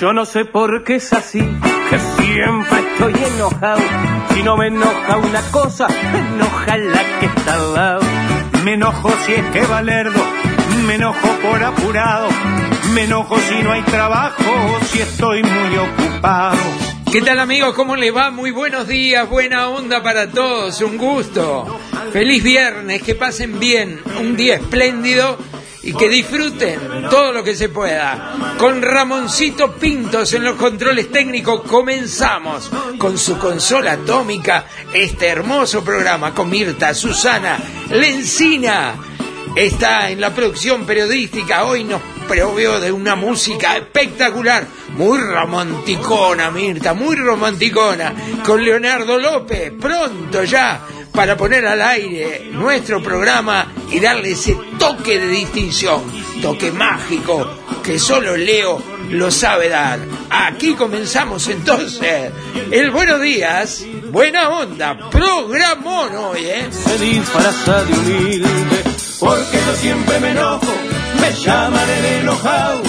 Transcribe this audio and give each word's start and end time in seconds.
Yo 0.00 0.14
no 0.14 0.24
sé 0.24 0.46
por 0.46 0.82
qué 0.82 0.94
es 0.94 1.12
así, 1.12 1.40
que 1.40 1.98
siempre 2.22 2.78
estoy 2.90 3.12
enojado. 3.34 3.82
Si 4.32 4.42
no 4.42 4.56
me 4.56 4.68
enoja 4.68 5.18
una 5.18 5.42
cosa, 5.50 5.88
me 5.88 6.18
enoja 6.20 6.78
la 6.78 7.20
que 7.20 7.26
está 7.26 7.52
al 7.52 7.74
lado. 7.74 8.00
Me 8.64 8.72
enojo 8.72 9.10
si 9.26 9.34
es 9.34 9.44
que 9.50 9.60
Valerdo, 9.60 10.22
me 10.86 10.94
enojo 10.94 11.28
por 11.42 11.62
apurado. 11.62 12.28
Me 12.94 13.04
enojo 13.04 13.38
si 13.40 13.62
no 13.62 13.72
hay 13.72 13.82
trabajo, 13.82 14.78
si 14.86 15.00
estoy 15.00 15.42
muy 15.42 15.76
ocupado. 15.76 16.56
¿Qué 17.12 17.20
tal 17.20 17.38
amigos? 17.38 17.74
¿Cómo 17.74 17.94
les 17.94 18.16
va? 18.16 18.30
Muy 18.30 18.52
buenos 18.52 18.88
días, 18.88 19.28
buena 19.28 19.68
onda 19.68 20.02
para 20.02 20.30
todos, 20.30 20.80
un 20.80 20.96
gusto. 20.96 21.78
Feliz 22.10 22.42
viernes, 22.42 23.02
que 23.02 23.14
pasen 23.14 23.60
bien, 23.60 24.00
un 24.18 24.34
día 24.34 24.54
espléndido 24.54 25.36
y 25.82 25.92
que 25.94 26.08
disfruten 26.08 27.08
todo 27.10 27.32
lo 27.32 27.42
que 27.42 27.54
se 27.54 27.68
pueda. 27.68 28.56
Con 28.58 28.82
Ramoncito 28.82 29.72
Pintos 29.76 30.32
en 30.34 30.44
los 30.44 30.56
controles 30.56 31.10
técnicos 31.10 31.62
comenzamos 31.62 32.70
con 32.98 33.16
su 33.16 33.38
consola 33.38 33.92
atómica 33.92 34.66
este 34.92 35.28
hermoso 35.28 35.82
programa 35.82 36.34
con 36.34 36.50
Mirta, 36.50 36.94
Susana, 36.94 37.58
Lencina. 37.90 38.94
Está 39.56 40.10
en 40.10 40.20
la 40.20 40.32
producción 40.32 40.86
periodística, 40.86 41.64
hoy 41.64 41.82
nos 41.82 42.00
proveo 42.28 42.78
de 42.78 42.92
una 42.92 43.16
música 43.16 43.76
espectacular, 43.76 44.64
muy 44.96 45.18
romanticona, 45.18 46.52
Mirta, 46.52 46.94
muy 46.94 47.16
romanticona, 47.16 48.14
con 48.46 48.64
Leonardo 48.64 49.18
López, 49.18 49.72
pronto 49.80 50.44
ya 50.44 50.86
para 51.12 51.36
poner 51.36 51.66
al 51.66 51.82
aire 51.82 52.48
nuestro 52.52 53.02
programa 53.02 53.72
y 53.90 54.00
darle 54.00 54.32
ese 54.32 54.56
toque 54.78 55.18
de 55.18 55.28
distinción, 55.28 56.02
toque 56.42 56.70
mágico 56.72 57.48
que 57.82 57.98
solo 57.98 58.36
Leo 58.36 58.82
lo 59.10 59.30
sabe 59.30 59.68
dar. 59.68 60.00
Aquí 60.30 60.74
comenzamos 60.74 61.48
entonces 61.48 62.30
el 62.70 62.90
Buenos 62.90 63.20
Días, 63.20 63.84
Buena 64.10 64.48
Onda, 64.50 65.10
programón 65.10 66.14
hoy, 66.16 66.46
¿eh? 66.46 66.68
Se 66.70 66.98
disfraza 66.98 67.84
de 67.84 67.92
humilde, 67.92 68.48
porque 69.18 69.58
yo 69.66 69.74
siempre 69.74 70.20
me 70.20 70.30
enojo, 70.30 70.72
me 71.20 71.32
llaman 71.32 71.88
el 71.88 72.04
enojado. 72.20 72.82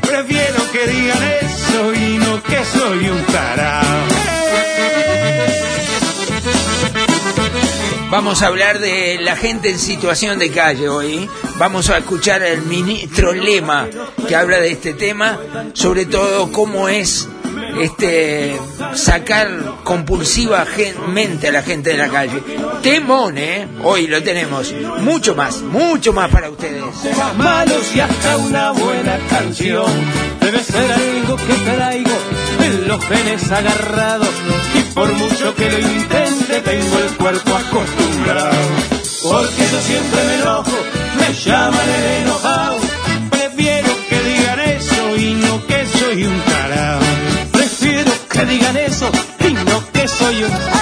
Prefiero 0.00 0.70
que 0.72 0.86
digan 0.86 1.22
eso 1.22 1.94
y 1.94 2.18
no 2.18 2.42
que 2.42 2.64
soy 2.64 3.08
un 3.08 3.24
tarao. 3.24 4.24
Vamos 8.14 8.42
a 8.42 8.46
hablar 8.46 8.78
de 8.78 9.18
la 9.20 9.34
gente 9.34 9.70
en 9.70 9.78
situación 9.80 10.38
de 10.38 10.48
calle 10.50 10.88
hoy. 10.88 11.28
Vamos 11.56 11.90
a 11.90 11.98
escuchar 11.98 12.44
al 12.44 12.62
ministro 12.62 13.32
Lema 13.32 13.88
que 14.28 14.36
habla 14.36 14.60
de 14.60 14.70
este 14.70 14.94
tema, 14.94 15.36
sobre 15.72 16.06
todo 16.06 16.52
cómo 16.52 16.88
es 16.88 17.28
este 17.80 18.56
sacar 18.94 19.48
compulsivamente 19.82 21.48
a 21.48 21.50
la 21.50 21.62
gente 21.62 21.90
de 21.90 21.98
la 21.98 22.08
calle. 22.08 22.40
Temón, 22.84 23.36
¿eh? 23.36 23.66
Hoy 23.82 24.06
lo 24.06 24.22
tenemos. 24.22 24.72
Mucho 25.00 25.34
más, 25.34 25.62
mucho 25.62 26.12
más 26.12 26.30
para 26.30 26.50
ustedes. 26.50 26.84
Debe 30.40 30.62
ser 30.62 30.92
algo 30.92 31.36
que 31.36 31.72
traigo 31.74 32.18
en 32.62 32.86
los 32.86 33.04
genes 33.06 33.50
agarrados. 33.50 34.28
Por 34.94 35.12
mucho 35.14 35.52
que 35.56 35.68
lo 35.68 35.78
intente, 35.80 36.60
tengo 36.60 36.98
el 36.98 37.16
cuerpo. 37.16 37.54
Me 41.26 41.34
llaman 41.34 41.88
el 41.88 42.04
enojado. 42.22 42.76
Prefiero 43.30 43.88
que 44.08 44.20
digan 44.20 44.60
eso 44.60 45.16
y 45.16 45.34
no 45.34 45.66
que 45.66 45.86
soy 45.86 46.24
un 46.24 46.40
tarao. 46.42 47.00
Prefiero 47.52 48.12
que 48.28 48.44
digan 48.46 48.76
eso 48.76 49.10
y 49.40 49.52
no 49.52 49.92
que 49.92 50.08
soy 50.08 50.44
un 50.44 50.52
andala. 50.52 50.73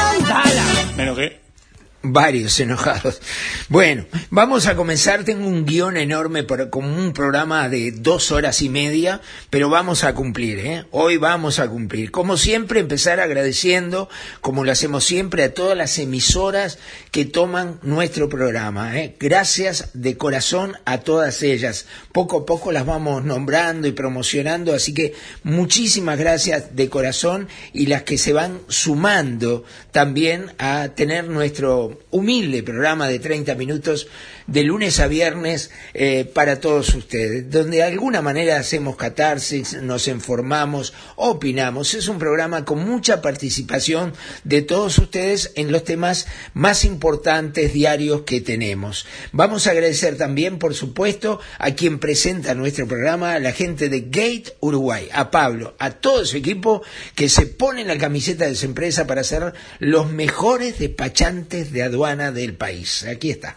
Varios 2.12 2.60
enojados. 2.60 3.22
Bueno, 3.70 4.04
vamos 4.28 4.66
a 4.66 4.76
comenzar. 4.76 5.24
Tengo 5.24 5.48
un 5.48 5.64
guion 5.64 5.96
enorme 5.96 6.42
por, 6.42 6.68
como 6.68 6.94
un 6.94 7.14
programa 7.14 7.70
de 7.70 7.90
dos 7.90 8.32
horas 8.32 8.60
y 8.60 8.68
media, 8.68 9.22
pero 9.48 9.70
vamos 9.70 10.04
a 10.04 10.14
cumplir, 10.14 10.58
¿eh? 10.58 10.84
Hoy 10.90 11.16
vamos 11.16 11.58
a 11.58 11.68
cumplir. 11.68 12.10
Como 12.10 12.36
siempre, 12.36 12.80
empezar 12.80 13.18
agradeciendo, 13.18 14.10
como 14.42 14.62
lo 14.62 14.72
hacemos 14.72 15.04
siempre, 15.04 15.42
a 15.44 15.54
todas 15.54 15.74
las 15.74 15.98
emisoras 15.98 16.78
que 17.10 17.24
toman 17.24 17.78
nuestro 17.80 18.28
programa, 18.28 18.98
¿eh? 19.00 19.16
Gracias 19.18 19.88
de 19.94 20.18
corazón 20.18 20.76
a 20.84 20.98
todas 20.98 21.42
ellas. 21.42 21.86
Poco 22.12 22.40
a 22.40 22.44
poco 22.44 22.72
las 22.72 22.84
vamos 22.84 23.24
nombrando 23.24 23.88
y 23.88 23.92
promocionando, 23.92 24.74
así 24.74 24.92
que 24.92 25.14
muchísimas 25.44 26.18
gracias 26.18 26.76
de 26.76 26.90
corazón 26.90 27.48
y 27.72 27.86
las 27.86 28.02
que 28.02 28.18
se 28.18 28.34
van 28.34 28.60
sumando 28.68 29.64
también 29.92 30.52
a 30.58 30.90
tener 30.94 31.26
nuestro 31.26 32.01
humilde 32.12 32.62
programa 32.62 33.08
de 33.08 33.18
30 33.18 33.54
minutos 33.56 34.06
de 34.52 34.64
lunes 34.64 35.00
a 35.00 35.06
viernes 35.06 35.70
eh, 35.94 36.26
para 36.26 36.60
todos 36.60 36.94
ustedes, 36.94 37.50
donde 37.50 37.78
de 37.78 37.82
alguna 37.84 38.20
manera 38.20 38.58
hacemos 38.58 38.96
catarsis, 38.96 39.74
nos 39.82 40.08
informamos, 40.08 40.92
opinamos. 41.16 41.94
Es 41.94 42.08
un 42.08 42.18
programa 42.18 42.66
con 42.66 42.84
mucha 42.84 43.22
participación 43.22 44.12
de 44.44 44.60
todos 44.60 44.98
ustedes 44.98 45.52
en 45.54 45.72
los 45.72 45.84
temas 45.84 46.26
más 46.52 46.84
importantes 46.84 47.72
diarios 47.72 48.22
que 48.22 48.42
tenemos. 48.42 49.06
Vamos 49.32 49.66
a 49.66 49.70
agradecer 49.70 50.18
también, 50.18 50.58
por 50.58 50.74
supuesto, 50.74 51.40
a 51.58 51.70
quien 51.70 51.98
presenta 51.98 52.54
nuestro 52.54 52.86
programa, 52.86 53.32
a 53.32 53.38
la 53.38 53.52
gente 53.52 53.88
de 53.88 54.02
Gate 54.02 54.56
Uruguay, 54.60 55.08
a 55.12 55.30
Pablo, 55.30 55.74
a 55.78 55.92
todo 55.92 56.26
su 56.26 56.36
equipo 56.36 56.82
que 57.14 57.30
se 57.30 57.46
pone 57.46 57.84
la 57.84 57.96
camiseta 57.96 58.44
de 58.46 58.54
su 58.54 58.66
empresa 58.66 59.06
para 59.06 59.24
ser 59.24 59.54
los 59.78 60.10
mejores 60.10 60.78
despachantes 60.78 61.72
de 61.72 61.84
aduana 61.84 62.32
del 62.32 62.54
país. 62.54 63.04
Aquí 63.04 63.30
está. 63.30 63.56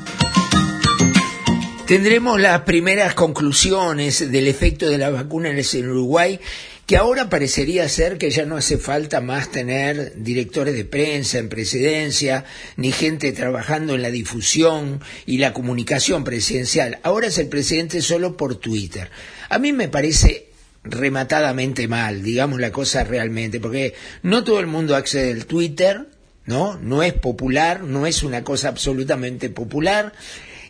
Tendremos 1.91 2.39
las 2.39 2.61
primeras 2.61 3.15
conclusiones 3.15 4.31
del 4.31 4.47
efecto 4.47 4.87
de 4.87 4.97
las 4.97 5.11
vacunas 5.11 5.73
en 5.73 5.89
Uruguay, 5.89 6.39
que 6.85 6.95
ahora 6.95 7.29
parecería 7.29 7.89
ser 7.89 8.17
que 8.17 8.29
ya 8.29 8.45
no 8.45 8.55
hace 8.55 8.77
falta 8.77 9.19
más 9.19 9.51
tener 9.51 10.13
directores 10.15 10.73
de 10.73 10.85
prensa 10.85 11.37
en 11.37 11.49
presidencia, 11.49 12.45
ni 12.77 12.93
gente 12.93 13.33
trabajando 13.33 13.93
en 13.93 14.03
la 14.03 14.09
difusión 14.09 15.01
y 15.25 15.39
la 15.39 15.51
comunicación 15.51 16.23
presidencial. 16.23 16.99
Ahora 17.03 17.27
es 17.27 17.37
el 17.39 17.49
presidente 17.49 18.01
solo 18.01 18.37
por 18.37 18.55
Twitter. 18.55 19.09
A 19.49 19.59
mí 19.59 19.73
me 19.73 19.89
parece 19.89 20.47
rematadamente 20.85 21.89
mal, 21.89 22.23
digamos 22.23 22.61
la 22.61 22.71
cosa 22.71 23.03
realmente, 23.03 23.59
porque 23.59 23.95
no 24.23 24.45
todo 24.45 24.61
el 24.61 24.67
mundo 24.67 24.95
accede 24.95 25.33
al 25.33 25.45
Twitter, 25.45 26.07
¿no? 26.45 26.79
No 26.79 27.03
es 27.03 27.11
popular, 27.11 27.83
no 27.83 28.07
es 28.07 28.23
una 28.23 28.45
cosa 28.45 28.69
absolutamente 28.69 29.49
popular 29.49 30.13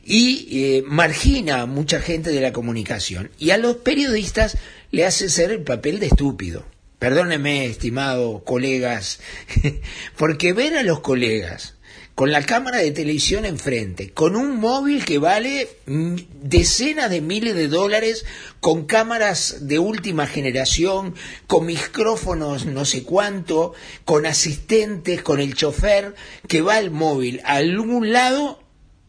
y 0.03 0.47
eh, 0.51 0.83
margina 0.85 1.61
a 1.61 1.65
mucha 1.65 1.99
gente 1.99 2.31
de 2.31 2.41
la 2.41 2.53
comunicación 2.53 3.31
y 3.37 3.51
a 3.51 3.57
los 3.57 3.77
periodistas 3.77 4.57
le 4.91 5.05
hace 5.05 5.29
ser 5.29 5.51
el 5.51 5.61
papel 5.61 5.99
de 5.99 6.07
estúpido. 6.07 6.65
perdóneme, 6.99 7.65
estimado 7.65 8.43
colegas, 8.43 9.19
porque 10.17 10.53
ver 10.53 10.77
a 10.77 10.83
los 10.83 10.99
colegas 10.99 11.75
con 12.15 12.31
la 12.31 12.43
cámara 12.43 12.77
de 12.77 12.91
televisión 12.91 13.45
enfrente, 13.45 14.11
con 14.11 14.35
un 14.35 14.59
móvil 14.59 15.05
que 15.05 15.17
vale 15.17 15.69
mm, 15.87 16.15
decenas 16.43 17.09
de 17.09 17.21
miles 17.21 17.55
de 17.55 17.67
dólares, 17.67 18.25
con 18.59 18.85
cámaras 18.85 19.67
de 19.67 19.79
última 19.79 20.27
generación, 20.27 21.15
con 21.47 21.65
micrófonos 21.65 22.65
no 22.65 22.85
sé 22.85 23.03
cuánto, 23.03 23.73
con 24.05 24.25
asistentes, 24.25 25.23
con 25.23 25.39
el 25.39 25.55
chofer, 25.55 26.13
que 26.47 26.61
va 26.61 26.75
al 26.75 26.91
móvil 26.91 27.41
a 27.43 27.55
algún 27.55 28.11
lado 28.11 28.60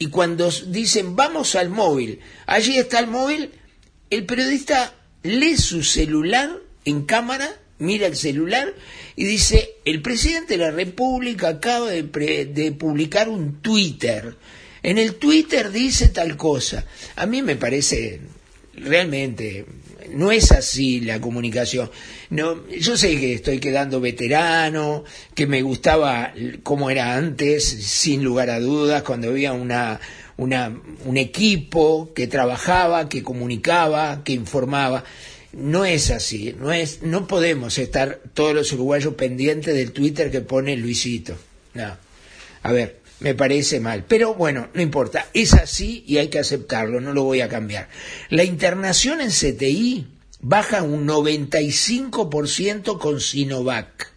y 0.02 0.08
cuando 0.08 0.50
dicen 0.66 1.14
vamos 1.14 1.54
al 1.54 1.68
móvil, 1.68 2.18
allí 2.46 2.76
está 2.76 2.98
el 2.98 3.06
móvil, 3.06 3.52
el 4.10 4.26
periodista 4.26 4.96
lee 5.22 5.56
su 5.56 5.84
celular 5.84 6.50
en 6.84 7.04
cámara, 7.04 7.48
mira 7.78 8.08
el 8.08 8.16
celular 8.16 8.74
y 9.14 9.24
dice, 9.26 9.76
el 9.84 10.02
presidente 10.02 10.58
de 10.58 10.64
la 10.64 10.72
República 10.72 11.50
acaba 11.50 11.88
de, 11.88 12.02
de, 12.02 12.72
publicar 12.72 13.28
un 13.28 13.62
Twitter. 13.62 14.34
En 14.82 14.98
el 14.98 15.14
Twitter 15.14 15.70
dice 15.70 16.08
tal 16.08 16.36
cosa. 16.36 16.84
A 17.14 17.24
mí 17.26 17.40
me 17.40 17.54
parece 17.54 18.22
realmente 18.74 19.64
no 20.14 20.32
es 20.32 20.52
así 20.52 21.00
la 21.00 21.20
comunicación. 21.20 21.90
No, 22.30 22.66
yo 22.68 22.96
sé 22.96 23.18
que 23.18 23.34
estoy 23.34 23.58
quedando 23.58 24.00
veterano, 24.00 25.04
que 25.34 25.46
me 25.46 25.62
gustaba 25.62 26.32
como 26.62 26.90
era 26.90 27.16
antes, 27.16 27.64
sin 27.64 28.22
lugar 28.24 28.50
a 28.50 28.60
dudas, 28.60 29.02
cuando 29.02 29.28
había 29.28 29.52
una, 29.52 30.00
una, 30.36 30.80
un 31.04 31.16
equipo 31.16 32.12
que 32.14 32.26
trabajaba, 32.26 33.08
que 33.08 33.22
comunicaba, 33.22 34.22
que 34.24 34.32
informaba. 34.32 35.04
No 35.52 35.84
es 35.84 36.10
así, 36.10 36.54
no, 36.58 36.72
es, 36.72 37.02
no 37.02 37.26
podemos 37.26 37.76
estar 37.76 38.20
todos 38.32 38.54
los 38.54 38.72
uruguayos 38.72 39.14
pendientes 39.14 39.74
del 39.74 39.92
Twitter 39.92 40.30
que 40.30 40.40
pone 40.40 40.76
Luisito. 40.76 41.36
No. 41.74 41.96
A 42.62 42.72
ver, 42.72 43.01
me 43.20 43.34
parece 43.34 43.80
mal. 43.80 44.04
Pero 44.06 44.34
bueno, 44.34 44.68
no 44.74 44.82
importa, 44.82 45.26
es 45.34 45.54
así 45.54 46.04
y 46.06 46.18
hay 46.18 46.28
que 46.28 46.38
aceptarlo, 46.38 47.00
no 47.00 47.12
lo 47.12 47.24
voy 47.24 47.40
a 47.40 47.48
cambiar. 47.48 47.88
La 48.30 48.44
internación 48.44 49.20
en 49.20 49.30
CTI 49.30 50.06
baja 50.40 50.82
un 50.82 51.06
95% 51.06 52.98
con 52.98 53.20
Sinovac. 53.20 54.12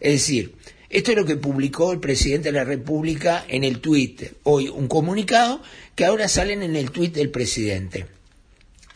Es 0.00 0.12
decir, 0.12 0.54
esto 0.88 1.10
es 1.10 1.16
lo 1.16 1.24
que 1.24 1.36
publicó 1.36 1.92
el 1.92 2.00
presidente 2.00 2.50
de 2.50 2.58
la 2.58 2.64
República 2.64 3.44
en 3.48 3.64
el 3.64 3.80
Twitter. 3.80 4.34
Hoy 4.44 4.68
un 4.68 4.88
comunicado 4.88 5.60
que 5.94 6.04
ahora 6.04 6.28
salen 6.28 6.62
en 6.62 6.76
el 6.76 6.90
tuit 6.90 7.14
del 7.14 7.30
presidente. 7.30 8.06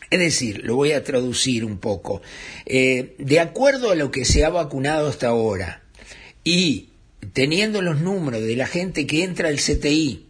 Es 0.09 0.19
decir, 0.19 0.61
lo 0.63 0.75
voy 0.75 0.91
a 0.91 1.03
traducir 1.03 1.63
un 1.63 1.77
poco. 1.77 2.21
Eh, 2.65 3.15
de 3.17 3.39
acuerdo 3.39 3.91
a 3.91 3.95
lo 3.95 4.11
que 4.11 4.25
se 4.25 4.43
ha 4.43 4.49
vacunado 4.49 5.07
hasta 5.07 5.27
ahora 5.27 5.83
y 6.43 6.89
teniendo 7.33 7.81
los 7.81 8.01
números 8.01 8.41
de 8.41 8.55
la 8.55 8.67
gente 8.67 9.07
que 9.07 9.23
entra 9.23 9.49
al 9.49 9.57
CTI 9.57 10.25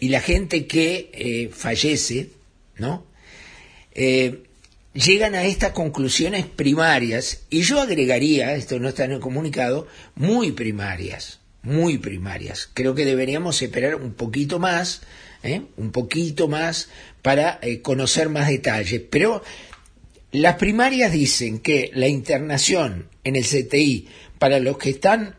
y 0.00 0.08
la 0.08 0.20
gente 0.20 0.66
que 0.66 1.10
eh, 1.12 1.50
fallece, 1.52 2.30
¿no? 2.76 3.06
Eh, 3.94 4.44
llegan 4.92 5.34
a 5.34 5.44
estas 5.44 5.72
conclusiones 5.72 6.46
primarias, 6.46 7.44
y 7.50 7.62
yo 7.62 7.80
agregaría, 7.80 8.54
esto 8.54 8.78
no 8.78 8.88
está 8.88 9.04
en 9.04 9.12
el 9.12 9.20
comunicado, 9.20 9.86
muy 10.14 10.52
primarias, 10.52 11.40
muy 11.62 11.98
primarias. 11.98 12.68
Creo 12.74 12.94
que 12.94 13.04
deberíamos 13.04 13.62
esperar 13.62 13.96
un 13.96 14.14
poquito 14.14 14.58
más, 14.58 15.02
¿eh? 15.42 15.62
un 15.76 15.90
poquito 15.90 16.48
más 16.48 16.88
para 17.22 17.60
conocer 17.82 18.28
más 18.28 18.48
detalles. 18.48 19.00
Pero 19.10 19.42
las 20.32 20.56
primarias 20.56 21.12
dicen 21.12 21.60
que 21.60 21.90
la 21.94 22.08
internación 22.08 23.08
en 23.22 23.36
el 23.36 23.44
CTI 23.44 24.08
para 24.38 24.58
los 24.58 24.78
que 24.78 24.90
están 24.90 25.36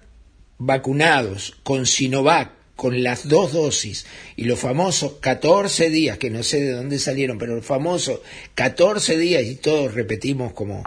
vacunados 0.58 1.58
con 1.64 1.86
Sinovac, 1.86 2.52
con 2.76 3.04
las 3.04 3.28
dos 3.30 3.54
dosis 3.54 4.06
y 4.36 4.46
los 4.46 4.60
famosos 4.60 5.14
14 5.22 5.90
días, 5.90 6.18
que 6.18 6.30
no 6.30 6.44
sé 6.44 6.62
de 6.62 6.72
dónde 6.74 7.00
salieron, 7.00 7.38
pero 7.38 7.56
los 7.56 7.66
famosos 7.66 8.20
14 8.54 9.18
días, 9.18 9.44
y 9.44 9.56
todos 9.56 9.94
repetimos 9.94 10.54
como, 10.54 10.84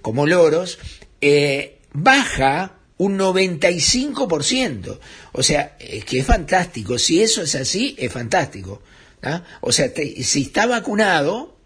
como 0.00 0.26
loros, 0.26 0.78
eh, 1.20 1.78
baja 1.92 2.78
un 2.96 3.18
95%. 3.18 4.98
O 5.32 5.42
sea, 5.42 5.76
es 5.80 6.04
que 6.04 6.20
es 6.20 6.26
fantástico. 6.26 6.98
Si 6.98 7.22
eso 7.22 7.42
es 7.42 7.54
así, 7.54 7.96
es 7.98 8.12
fantástico. 8.12 8.82
¿ah? 9.22 9.42
O 9.60 9.72
sea, 9.72 9.90
si 10.22 10.42
está 10.42 10.66
vacunado, 10.66 11.56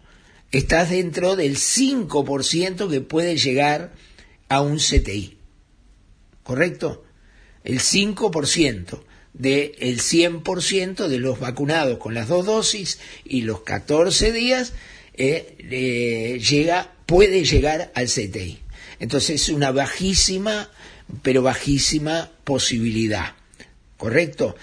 estás 0.51 0.89
dentro 0.89 1.35
del 1.35 1.57
5% 1.57 2.89
que 2.89 3.01
puede 3.01 3.37
llegar 3.37 3.93
a 4.47 4.61
un 4.61 4.77
CTI. 4.77 5.37
¿Correcto? 6.43 7.03
El 7.63 7.79
5% 7.79 9.01
del 9.33 9.99
100% 9.99 11.07
de 11.07 11.19
los 11.19 11.39
vacunados 11.39 11.97
con 11.97 12.13
las 12.13 12.27
dos 12.27 12.45
dosis 12.45 12.99
y 13.23 13.41
los 13.41 13.61
14 13.61 14.31
días 14.31 14.73
eh, 15.13 16.39
llega, 16.41 16.93
puede 17.05 17.43
llegar 17.43 17.91
al 17.95 18.07
CTI. 18.07 18.59
Entonces 18.99 19.41
es 19.41 19.49
una 19.49 19.71
bajísima 19.71 20.69
pero 21.21 21.41
bajísima 21.41 22.29
posibilidad. 22.43 23.35
¿Correcto? 23.97 24.55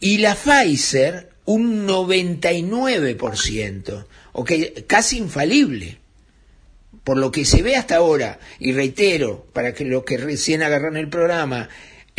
Y 0.00 0.18
la 0.18 0.34
Pfizer, 0.34 1.30
un 1.44 1.86
99%, 1.86 4.06
ok, 4.32 4.52
casi 4.86 5.18
infalible. 5.18 5.98
Por 7.04 7.18
lo 7.18 7.30
que 7.30 7.44
se 7.44 7.62
ve 7.62 7.76
hasta 7.76 7.94
ahora, 7.96 8.40
y 8.58 8.72
reitero, 8.72 9.46
para 9.52 9.74
que 9.74 9.84
los 9.84 10.04
que 10.04 10.16
recién 10.18 10.62
agarran 10.62 10.96
el 10.96 11.08
programa, 11.08 11.68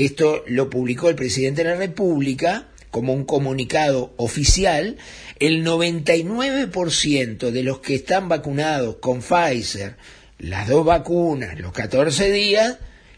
esto 0.06 0.44
lo 0.48 0.70
publicó 0.70 1.10
el 1.10 1.16
presidente 1.16 1.64
de 1.64 1.70
la 1.72 1.76
República 1.76 2.68
como 2.92 3.14
un 3.14 3.24
comunicado 3.24 4.14
oficial, 4.18 4.98
el 5.40 5.66
99% 5.66 7.52
de 7.52 7.64
los 7.64 7.80
que 7.80 7.96
están 7.96 8.30
vacunados 8.30 8.98
con 8.98 9.22
Pfizer, 9.22 9.96
las 10.38 10.68
dos 10.68 10.86
vacunas, 10.86 11.58
los 11.60 11.72
14 11.72 12.32
días, 12.32 12.78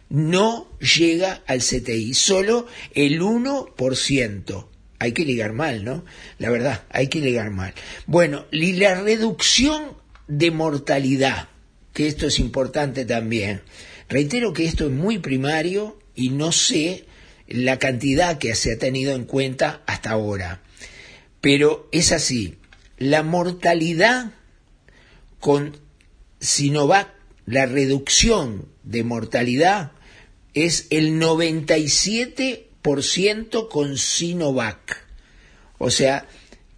no 0.09 0.69
llega 0.79 1.41
al 1.47 1.59
CTI, 1.59 2.13
solo 2.13 2.67
el 2.93 3.19
1%. 3.19 4.67
Hay 4.99 5.11
que 5.11 5.25
ligar 5.25 5.53
mal, 5.53 5.83
¿no? 5.83 6.05
La 6.37 6.49
verdad, 6.49 6.83
hay 6.89 7.07
que 7.07 7.19
ligar 7.19 7.49
mal. 7.49 7.73
Bueno, 8.05 8.45
y 8.51 8.73
la 8.73 9.01
reducción 9.01 9.97
de 10.27 10.51
mortalidad, 10.51 11.49
que 11.93 12.07
esto 12.07 12.27
es 12.27 12.39
importante 12.39 13.05
también. 13.05 13.63
Reitero 14.07 14.53
que 14.53 14.65
esto 14.65 14.85
es 14.85 14.91
muy 14.91 15.17
primario 15.17 15.97
y 16.15 16.29
no 16.29 16.51
sé 16.51 17.05
la 17.47 17.79
cantidad 17.79 18.37
que 18.37 18.53
se 18.55 18.73
ha 18.73 18.79
tenido 18.79 19.13
en 19.13 19.23
cuenta 19.25 19.81
hasta 19.85 20.11
ahora. 20.11 20.61
Pero 21.41 21.89
es 21.91 22.11
así, 22.11 22.57
la 22.97 23.23
mortalidad 23.23 24.31
con 25.39 25.77
Sinovac, 26.39 27.09
la 27.45 27.65
reducción 27.65 28.69
de 28.83 29.03
mortalidad 29.03 29.91
es 30.53 30.87
el 30.89 31.19
97% 31.19 33.69
con 33.69 33.97
Sinovac. 33.97 35.05
O 35.79 35.89
sea, 35.89 36.27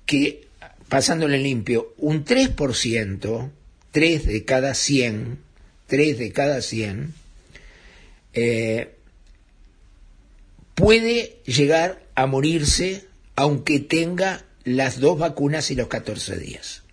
que 0.05 0.47
pasándole 0.89 1.37
limpio, 1.37 1.93
un 1.97 2.25
3%, 2.25 3.51
3 3.91 4.25
de 4.25 4.45
cada 4.45 4.73
100, 4.73 5.37
3 5.87 6.17
de 6.17 6.31
cada 6.31 6.61
100, 6.61 7.13
eh, 8.33 8.94
puede 10.75 11.41
llegar 11.45 12.03
a 12.15 12.27
morirse 12.27 13.05
aunque 13.35 13.79
tenga 13.79 14.45
las 14.63 14.99
dos 14.99 15.17
vacunas 15.17 15.71
y 15.71 15.75
los 15.75 15.87
14 15.87 16.37
días. 16.37 16.83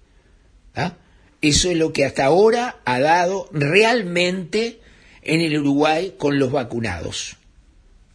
¿Ah? 0.74 0.96
Eso 1.40 1.70
es 1.70 1.76
lo 1.76 1.92
que 1.92 2.04
hasta 2.04 2.24
ahora 2.24 2.80
ha 2.84 3.00
dado 3.00 3.48
realmente 3.52 4.80
en 5.22 5.40
el 5.40 5.58
Uruguay 5.58 6.14
con 6.16 6.38
los 6.38 6.52
vacunados, 6.52 7.36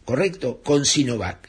¿correcto? 0.04 0.60
Con 0.62 0.84
Sinovac. 0.84 1.48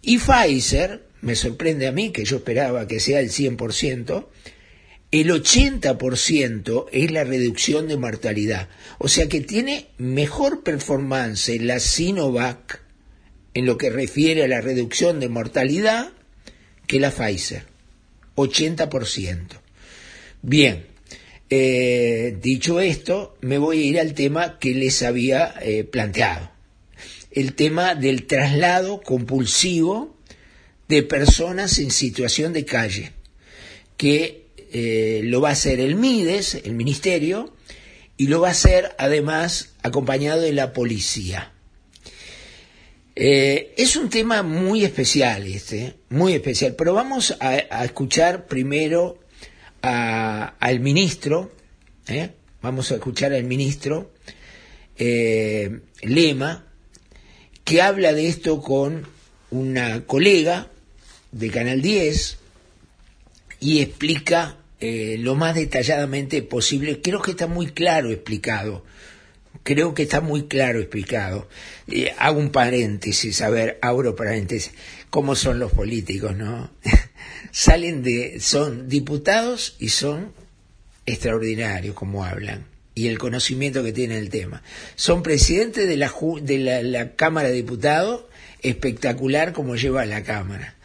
Y 0.00 0.18
Pfizer, 0.18 1.06
me 1.20 1.36
sorprende 1.36 1.86
a 1.86 1.92
mí, 1.92 2.10
que 2.10 2.24
yo 2.24 2.36
esperaba 2.36 2.86
que 2.86 3.00
sea 3.00 3.20
el 3.20 3.30
100%, 3.30 4.26
el 5.12 5.30
80% 5.30 6.86
es 6.90 7.10
la 7.10 7.24
reducción 7.24 7.86
de 7.86 7.98
mortalidad. 7.98 8.68
O 8.98 9.08
sea 9.08 9.28
que 9.28 9.42
tiene 9.42 9.88
mejor 9.98 10.62
performance 10.62 11.60
la 11.60 11.78
Sinovac 11.78 12.81
en 13.54 13.66
lo 13.66 13.76
que 13.76 13.90
refiere 13.90 14.44
a 14.44 14.48
la 14.48 14.60
reducción 14.60 15.20
de 15.20 15.28
mortalidad 15.28 16.12
que 16.86 17.00
la 17.00 17.10
Pfizer. 17.10 17.64
80%. 18.36 19.60
Bien, 20.42 20.86
eh, 21.50 22.36
dicho 22.40 22.80
esto, 22.80 23.36
me 23.42 23.58
voy 23.58 23.78
a 23.80 23.84
ir 23.84 24.00
al 24.00 24.14
tema 24.14 24.58
que 24.58 24.74
les 24.74 25.02
había 25.02 25.54
eh, 25.60 25.84
planteado. 25.84 26.50
El 27.30 27.54
tema 27.54 27.94
del 27.94 28.26
traslado 28.26 29.00
compulsivo 29.00 30.16
de 30.88 31.02
personas 31.02 31.78
en 31.78 31.90
situación 31.90 32.52
de 32.52 32.64
calle, 32.64 33.12
que 33.96 34.46
eh, 34.72 35.20
lo 35.24 35.40
va 35.40 35.50
a 35.50 35.52
hacer 35.52 35.80
el 35.80 35.94
MIDES, 35.94 36.56
el 36.64 36.74
Ministerio, 36.74 37.54
y 38.16 38.26
lo 38.26 38.40
va 38.40 38.48
a 38.48 38.52
hacer 38.52 38.94
además 38.98 39.74
acompañado 39.82 40.40
de 40.40 40.52
la 40.52 40.72
policía. 40.72 41.51
Eh, 43.14 43.74
es 43.76 43.96
un 43.96 44.08
tema 44.08 44.42
muy 44.42 44.84
especial 44.84 45.46
este, 45.46 45.94
muy 46.08 46.32
especial, 46.32 46.74
pero 46.76 46.94
vamos 46.94 47.36
a, 47.40 47.58
escuchar 47.84 48.46
primero 48.46 49.18
a- 49.82 50.54
al 50.58 50.80
ministro, 50.80 51.52
¿eh? 52.08 52.30
vamos 52.62 52.90
a 52.90 52.94
escuchar 52.94 53.34
al 53.34 53.44
ministro 53.44 54.12
eh, 54.96 55.80
Lema, 56.00 56.64
que 57.64 57.82
habla 57.82 58.12
de 58.14 58.28
esto 58.28 58.62
con 58.62 59.06
una 59.50 60.06
colega 60.06 60.68
de 61.32 61.50
Canal 61.50 61.82
10 61.82 62.38
y 63.60 63.80
explica 63.82 64.56
eh, 64.80 65.16
lo 65.18 65.34
más 65.34 65.54
detalladamente 65.54 66.42
posible. 66.42 67.00
Creo 67.02 67.20
que 67.20 67.32
está 67.32 67.46
muy 67.46 67.66
claro 67.68 68.10
explicado. 68.10 68.84
Creo 69.64 69.94
que 69.94 70.02
está 70.02 70.20
muy 70.20 70.48
claro 70.48 70.80
explicado. 70.80 71.48
Hago 72.18 72.38
un 72.40 72.50
paréntesis, 72.50 73.40
a 73.42 73.50
ver, 73.50 73.78
abro 73.80 74.16
paréntesis. 74.16 74.72
¿Cómo 75.10 75.34
son 75.36 75.58
los 75.58 75.72
políticos, 75.72 76.36
no? 76.36 76.70
Salen 77.52 78.02
de, 78.02 78.40
son 78.40 78.88
diputados 78.88 79.76
y 79.78 79.90
son 79.90 80.32
extraordinarios 81.06 81.94
como 81.94 82.24
hablan 82.24 82.64
y 82.94 83.08
el 83.08 83.18
conocimiento 83.18 83.82
que 83.82 83.92
tienen 83.92 84.18
el 84.18 84.30
tema. 84.30 84.62
Son 84.96 85.22
presidentes 85.22 85.88
de 85.88 85.96
la, 85.96 86.12
de 86.42 86.82
la 86.82 87.12
Cámara 87.16 87.48
de 87.48 87.54
Diputados, 87.54 88.24
espectacular 88.62 89.52
como 89.52 89.76
lleva 89.76 90.04
la 90.06 90.22
Cámara. 90.22 90.76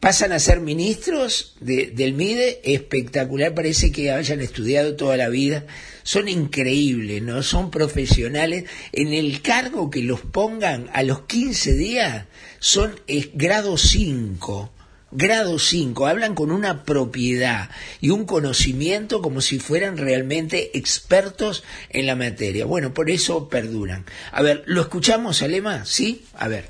Pasan 0.00 0.32
a 0.32 0.38
ser 0.38 0.60
ministros 0.60 1.56
de- 1.60 1.86
del 1.86 2.12
MIDE, 2.12 2.60
espectacular, 2.64 3.54
parece 3.54 3.90
que 3.92 4.10
hayan 4.12 4.40
estudiado 4.40 4.94
toda 4.94 5.16
la 5.16 5.28
vida. 5.28 5.64
Son 6.06 6.28
increíbles, 6.28 7.20
¿no? 7.20 7.42
Son 7.42 7.68
profesionales. 7.68 8.66
En 8.92 9.12
el 9.12 9.42
cargo 9.42 9.90
que 9.90 10.04
los 10.04 10.20
pongan 10.20 10.88
a 10.92 11.02
los 11.02 11.22
15 11.22 11.74
días, 11.74 12.26
son 12.60 12.94
eh, 13.08 13.32
grado 13.34 13.76
5 13.76 14.70
grado 15.10 15.58
5, 15.58 16.06
hablan 16.06 16.34
con 16.34 16.52
una 16.52 16.84
propiedad 16.84 17.70
y 18.00 18.10
un 18.10 18.24
conocimiento 18.24 19.22
como 19.22 19.40
si 19.40 19.58
fueran 19.58 19.96
realmente 19.96 20.76
expertos 20.78 21.64
en 21.90 22.06
la 22.06 22.14
materia. 22.14 22.66
Bueno, 22.66 22.92
por 22.92 23.10
eso 23.10 23.48
perduran. 23.48 24.04
A 24.30 24.42
ver, 24.42 24.62
¿lo 24.66 24.82
escuchamos, 24.82 25.42
Alema? 25.42 25.84
¿Sí? 25.86 26.24
A 26.34 26.46
ver. 26.48 26.66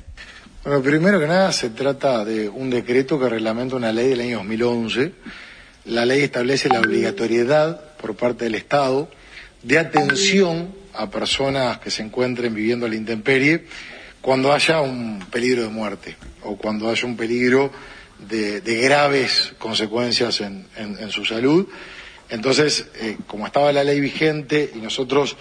Bueno, 0.65 0.83
primero 0.83 1.21
que 1.21 1.27
nada 1.27 1.53
se 1.53 1.71
trata 1.71 2.25
de 2.25 2.49
un 2.49 2.71
decreto 2.71 3.19
que 3.19 3.29
reglamenta 3.29 3.77
una 3.77 3.93
ley 3.93 4.09
del 4.09 4.21
año 4.21 4.39
2011. 4.39 5.13
La 5.87 6.07
ley 6.07 6.23
establece 6.23 6.69
la 6.69 6.81
obligatoriedad 6.81 7.97
por 7.97 8.17
parte 8.17 8.45
del 8.45 8.55
Estado 8.55 9.11
de 9.67 9.79
atención 9.79 10.73
a 10.95 11.11
personas 11.11 11.79
que 11.79 11.91
se 11.91 12.03
encuentren 12.03 12.55
viviendo 12.55 12.87
a 12.87 12.89
la 12.89 12.95
intemperie 12.95 13.65
cuando 14.21 14.53
haya 14.53 14.81
un 14.81 15.25
peligro 15.31 15.63
de 15.63 15.69
muerte 15.69 16.17
o 16.43 16.57
cuando 16.57 16.89
haya 16.89 17.05
un 17.07 17.17
peligro 17.17 17.71
de, 18.19 18.61
graves 18.61 19.53
consecuencias 19.59 20.41
en, 20.41 20.67
en- 20.77 20.97
en 20.99 21.11
su 21.11 21.25
salud. 21.25 21.67
Entonces, 22.31 22.87
eh, 23.01 23.17
como 23.27 23.47
estaba 23.47 23.73
la 23.73 23.85
ley 23.85 24.01
vigente 24.01 24.71
y 24.75 24.79
nosotros 24.79 25.37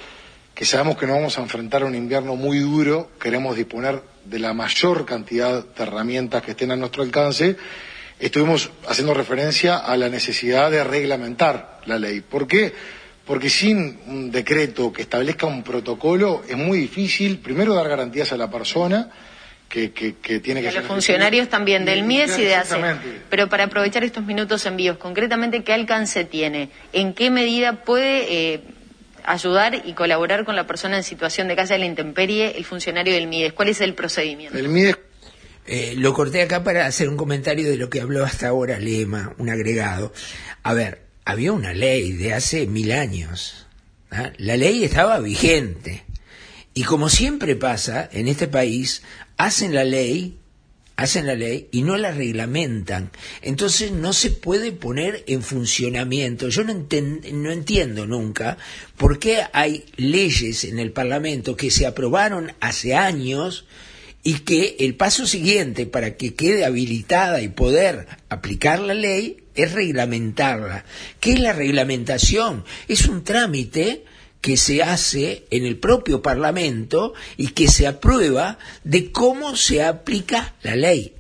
que 0.56 0.66
sabemos 0.66 0.98
que 0.98 1.06
nos 1.06 1.18
vamos 1.18 1.38
a 1.38 1.42
enfrentar 1.42 1.84
a 1.84 1.86
un 1.86 1.96
invierno 1.96 2.36
muy 2.36 2.60
duro, 2.60 3.12
queremos 3.20 3.56
disponer 3.56 4.02
de 4.26 4.40
la 4.40 4.54
mayor 4.54 5.06
cantidad 5.06 5.64
de 5.66 5.84
herramientas 5.84 6.42
que 6.44 6.52
estén 6.52 6.72
a 6.72 6.76
nuestro 6.76 7.04
alcance, 7.04 7.58
estuvimos 8.20 8.72
haciendo 8.88 9.14
referencia 9.14 9.78
a 9.78 9.96
la 9.98 10.10
necesidad 10.10 10.72
de 10.72 10.84
reglamentar 10.84 11.82
la 11.86 12.00
ley. 12.00 12.22
¿Por 12.22 12.48
qué? 12.48 12.74
Porque 13.26 13.50
sin 13.50 14.00
un 14.08 14.32
decreto 14.32 14.94
que 14.94 15.02
establezca 15.02 15.48
un 15.48 15.64
protocolo 15.64 16.44
es 16.48 16.56
muy 16.58 16.78
difícil, 16.80 17.40
primero, 17.40 17.74
dar 17.74 17.88
garantías 17.90 18.32
a 18.32 18.38
la 18.38 18.50
persona 18.52 19.10
que, 19.68 19.92
que- 19.92 20.16
que 20.18 20.40
tiene 20.40 20.62
que 20.62 20.68
a 20.68 20.72
ser 20.72 20.82
los 20.82 20.88
funcionarios 20.92 21.50
también 21.50 21.86
del 21.86 22.04
MIES 22.04 22.38
y 22.38 22.44
de 22.44 22.56
ACE. 22.56 22.76
Pero 23.30 23.50
para 23.50 23.64
aprovechar 23.64 24.04
estos 24.04 24.24
minutos 24.24 24.66
envíos, 24.68 24.98
concretamente, 24.98 25.64
¿qué 25.64 25.74
alcance 25.74 26.24
tiene? 26.24 26.70
¿En 26.94 27.14
qué 27.16 27.32
medida 27.32 27.84
puede 27.84 28.54
eh, 28.54 28.60
ayudar 29.24 29.82
y 29.86 29.94
colaborar 29.94 30.46
con 30.46 30.56
la 30.56 30.68
persona 30.68 30.98
en 30.98 31.04
situación 31.04 31.48
de 31.48 31.56
calle 31.56 31.74
de 31.74 31.80
la 31.80 31.86
intemperie 31.86 32.56
el 32.58 32.64
funcionario 32.64 33.16
del 33.16 33.26
MIES? 33.28 33.54
¿Cuál 33.54 33.70
es 33.70 33.82
el 33.82 33.96
procedimiento? 33.96 34.58
El 34.58 34.70
MIDES 34.70 34.98
Eh, 35.68 35.96
lo 35.98 36.14
corté 36.14 36.44
acá 36.44 36.64
para 36.64 36.86
hacer 36.86 37.10
un 37.10 37.18
comentario 37.18 37.68
de 37.68 37.76
lo 37.76 37.90
que 37.90 38.00
habló 38.00 38.24
hasta 38.24 38.48
ahora 38.50 38.78
Lema, 38.78 39.34
un 39.40 39.50
agregado. 39.50 40.14
A 40.62 40.76
ver, 40.76 41.02
había 41.26 41.52
una 41.52 41.74
ley 41.74 42.12
de 42.12 42.34
hace 42.34 42.68
mil 42.68 42.92
años. 42.92 43.66
¿ah? 44.12 44.32
La 44.38 44.56
ley 44.56 44.84
estaba 44.84 45.20
vigente. 45.20 46.04
Y 46.74 46.84
como 46.84 47.10
siempre 47.10 47.56
pasa 47.56 48.08
en 48.12 48.28
este 48.28 48.48
país, 48.48 49.02
hacen 49.38 49.74
la 49.74 49.84
ley, 49.84 50.38
hacen 50.98 51.26
la 51.26 51.36
ley 51.36 51.68
y 51.72 51.82
no 51.82 51.98
la 51.98 52.12
reglamentan. 52.12 53.12
Entonces 53.42 53.92
no 53.92 54.14
se 54.14 54.30
puede 54.30 54.72
poner 54.72 55.24
en 55.28 55.42
funcionamiento. 55.42 56.50
Yo 56.50 56.64
no, 56.64 56.74
no 56.74 57.52
entiendo 57.52 58.06
nunca 58.06 58.58
por 58.98 59.20
qué 59.20 59.42
hay 59.52 59.86
leyes 59.96 60.64
en 60.64 60.80
el 60.80 60.92
Parlamento 60.92 61.56
que 61.56 61.72
se 61.72 61.88
aprobaron 61.88 62.54
hace 62.60 62.94
años 62.94 63.66
y 64.22 64.40
que 64.40 64.76
el 64.80 64.96
paso 64.96 65.26
siguiente 65.26 65.86
para 65.86 66.18
que 66.18 66.34
quede 66.36 66.66
habilitada 66.66 67.42
y 67.42 67.48
poder 67.48 68.08
aplicar 68.30 68.80
la 68.80 68.94
ley 68.94 69.45
es 69.56 69.72
reglamentarla. 69.72 70.86
¿Qué 71.20 71.34
es 71.34 71.40
la 71.40 71.54
reglamentación? 71.54 72.64
Es 72.88 73.08
un 73.08 73.24
trámite 73.24 74.06
que 74.42 74.58
se 74.58 74.84
hace 74.84 75.46
en 75.50 75.66
el 75.66 75.78
propio 75.78 76.22
Parlamento 76.22 77.14
y 77.36 77.48
que 77.48 77.68
se 77.68 77.88
aprueba 77.88 78.60
de 78.84 79.12
cómo 79.12 79.56
se 79.56 79.84
aplica 79.84 80.54
la 80.62 80.76
ley. 80.76 81.16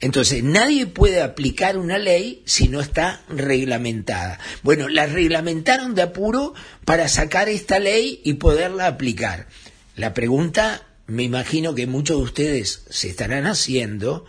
Entonces, 0.00 0.44
nadie 0.44 0.86
puede 0.86 1.22
aplicar 1.22 1.76
una 1.76 1.98
ley 1.98 2.42
si 2.46 2.68
no 2.68 2.80
está 2.80 3.22
reglamentada. 3.28 4.38
Bueno, 4.62 4.88
la 4.88 5.06
reglamentaron 5.06 5.94
de 5.94 6.02
apuro 6.02 6.54
para 6.84 7.08
sacar 7.08 7.48
esta 7.48 7.78
ley 7.78 8.20
y 8.24 8.34
poderla 8.34 8.86
aplicar. 8.86 9.48
La 9.96 10.14
pregunta, 10.14 10.82
me 11.08 11.24
imagino 11.24 11.74
que 11.74 11.88
muchos 11.88 12.18
de 12.18 12.22
ustedes 12.22 12.84
se 12.90 13.08
estarán 13.08 13.46
haciendo, 13.46 14.24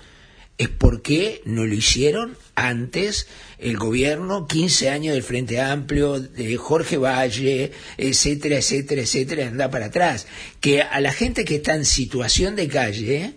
es 0.59 0.67
por 0.67 1.01
qué 1.01 1.41
no 1.45 1.65
lo 1.65 1.73
hicieron 1.73 2.37
antes 2.53 3.27
el 3.59 3.77
gobierno, 3.77 4.45
15 4.45 4.89
años 4.89 5.13
del 5.13 5.23
Frente 5.23 5.61
Amplio, 5.61 6.19
de 6.19 6.57
Jorge 6.57 6.97
Valle, 6.97 7.71
etcétera, 7.97 8.57
etcétera, 8.57 9.01
etcétera, 9.01 9.47
anda 9.47 9.71
para 9.71 9.85
atrás. 9.85 10.27
Que 10.59 10.81
a 10.81 10.99
la 10.99 11.13
gente 11.13 11.45
que 11.45 11.55
está 11.55 11.75
en 11.75 11.85
situación 11.85 12.57
de 12.57 12.67
calle 12.67 13.35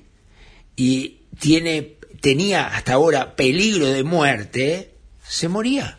y 0.75 1.21
tiene, 1.39 1.95
tenía 2.21 2.67
hasta 2.67 2.95
ahora 2.95 3.37
peligro 3.37 3.87
de 3.87 4.03
muerte, 4.03 4.91
se 5.25 5.47
moría. 5.47 5.99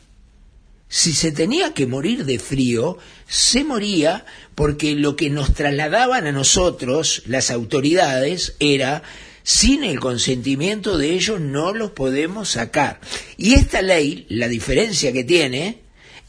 Si 0.89 1.13
se 1.13 1.31
tenía 1.31 1.73
que 1.73 1.87
morir 1.87 2.25
de 2.25 2.37
frío, 2.37 2.97
se 3.27 3.63
moría 3.63 4.25
porque 4.55 4.93
lo 4.93 5.15
que 5.15 5.29
nos 5.29 5.53
trasladaban 5.53 6.27
a 6.27 6.33
nosotros, 6.33 7.23
las 7.27 7.49
autoridades, 7.49 8.55
era 8.59 9.03
sin 9.43 9.83
el 9.83 9.99
consentimiento 9.99 10.97
de 10.97 11.11
ellos 11.11 11.39
no 11.39 11.73
los 11.73 11.91
podemos 11.91 12.49
sacar. 12.49 12.99
Y 13.37 13.53
esta 13.53 13.81
ley, 13.81 14.25
la 14.29 14.47
diferencia 14.47 15.11
que 15.11 15.23
tiene, 15.23 15.79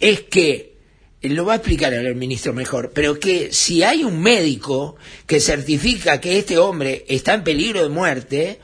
es 0.00 0.20
que, 0.22 0.74
él 1.22 1.34
lo 1.36 1.46
va 1.46 1.54
a 1.54 1.56
explicar 1.56 1.94
el 1.94 2.14
ministro 2.16 2.52
mejor, 2.52 2.92
pero 2.92 3.18
que 3.18 3.50
si 3.50 3.82
hay 3.82 4.04
un 4.04 4.20
médico 4.20 4.96
que 5.26 5.40
certifica 5.40 6.20
que 6.20 6.36
este 6.36 6.58
hombre 6.58 7.06
está 7.08 7.32
en 7.32 7.44
peligro 7.44 7.82
de 7.82 7.88
muerte, 7.88 8.58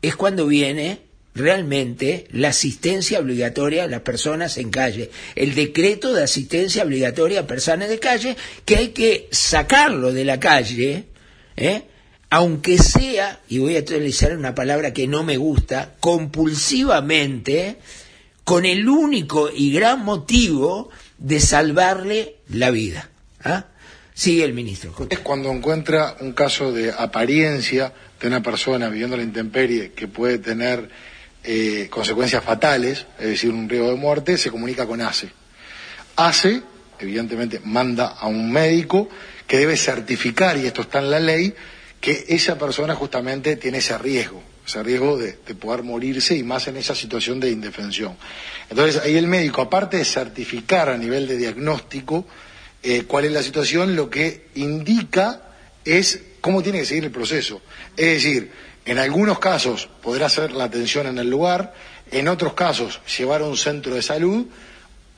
es 0.00 0.14
cuando 0.14 0.46
viene 0.46 1.00
realmente 1.34 2.26
la 2.30 2.48
asistencia 2.48 3.18
obligatoria 3.18 3.84
a 3.84 3.88
las 3.88 4.02
personas 4.02 4.58
en 4.58 4.70
calle, 4.70 5.10
el 5.34 5.56
decreto 5.56 6.12
de 6.12 6.22
asistencia 6.22 6.84
obligatoria 6.84 7.40
a 7.40 7.46
personas 7.46 7.88
de 7.88 7.98
calle, 7.98 8.36
que 8.64 8.76
hay 8.76 8.88
que 8.88 9.28
sacarlo 9.32 10.12
de 10.12 10.24
la 10.24 10.38
calle, 10.38 11.06
¿eh? 11.56 11.82
Aunque 12.30 12.78
sea, 12.78 13.40
y 13.48 13.58
voy 13.58 13.76
a 13.76 13.80
utilizar 13.80 14.36
una 14.36 14.54
palabra 14.54 14.92
que 14.92 15.06
no 15.06 15.24
me 15.24 15.36
gusta, 15.36 15.94
compulsivamente, 16.00 17.78
con 18.44 18.64
el 18.64 18.88
único 18.88 19.50
y 19.54 19.72
gran 19.72 20.04
motivo 20.04 20.90
de 21.18 21.40
salvarle 21.40 22.36
la 22.48 22.70
vida. 22.70 23.08
¿ah? 23.44 23.66
Sigue 24.12 24.44
el 24.44 24.52
ministro. 24.52 24.94
es 25.08 25.18
cuando 25.20 25.50
encuentra 25.50 26.16
un 26.20 26.32
caso 26.32 26.72
de 26.72 26.92
apariencia 26.92 27.92
de 28.20 28.26
una 28.26 28.42
persona 28.42 28.88
viviendo 28.88 29.16
la 29.16 29.22
intemperie 29.22 29.92
que 29.92 30.08
puede 30.08 30.38
tener 30.38 30.88
eh, 31.44 31.88
consecuencias 31.88 32.42
fatales, 32.42 33.06
es 33.18 33.26
decir, 33.26 33.50
un 33.50 33.68
riesgo 33.68 33.90
de 33.90 33.96
muerte, 33.96 34.36
se 34.36 34.50
comunica 34.50 34.86
con 34.86 35.00
ACE. 35.00 35.30
ACE, 36.16 36.62
evidentemente, 36.98 37.60
manda 37.64 38.08
a 38.08 38.26
un 38.26 38.50
médico 38.50 39.08
que 39.46 39.58
debe 39.58 39.76
certificar, 39.76 40.58
y 40.58 40.66
esto 40.66 40.82
está 40.82 40.98
en 40.98 41.10
la 41.10 41.20
ley, 41.20 41.54
que 42.00 42.24
esa 42.28 42.58
persona 42.58 42.94
justamente 42.94 43.56
tiene 43.56 43.78
ese 43.78 43.96
riesgo, 43.98 44.42
ese 44.66 44.82
riesgo 44.82 45.18
de, 45.18 45.38
de 45.46 45.54
poder 45.54 45.82
morirse 45.82 46.36
y 46.36 46.42
más 46.42 46.68
en 46.68 46.76
esa 46.76 46.94
situación 46.94 47.40
de 47.40 47.50
indefensión. 47.50 48.16
Entonces, 48.70 49.00
ahí 49.02 49.16
el 49.16 49.26
médico, 49.26 49.62
aparte 49.62 49.96
de 49.96 50.04
certificar 50.04 50.88
a 50.88 50.96
nivel 50.96 51.26
de 51.26 51.36
diagnóstico, 51.36 52.26
eh, 52.82 53.04
cuál 53.04 53.24
es 53.24 53.32
la 53.32 53.42
situación, 53.42 53.96
lo 53.96 54.08
que 54.08 54.46
indica 54.54 55.42
es 55.84 56.20
cómo 56.40 56.62
tiene 56.62 56.80
que 56.80 56.86
seguir 56.86 57.04
el 57.04 57.10
proceso. 57.10 57.60
Es 57.96 58.06
decir, 58.06 58.52
en 58.84 58.98
algunos 58.98 59.38
casos 59.38 59.88
podrá 60.02 60.28
ser 60.28 60.52
la 60.52 60.64
atención 60.64 61.06
en 61.06 61.18
el 61.18 61.28
lugar, 61.28 61.74
en 62.10 62.28
otros 62.28 62.54
casos 62.54 63.00
llevar 63.18 63.42
a 63.42 63.46
un 63.46 63.56
centro 63.56 63.94
de 63.94 64.02
salud 64.02 64.46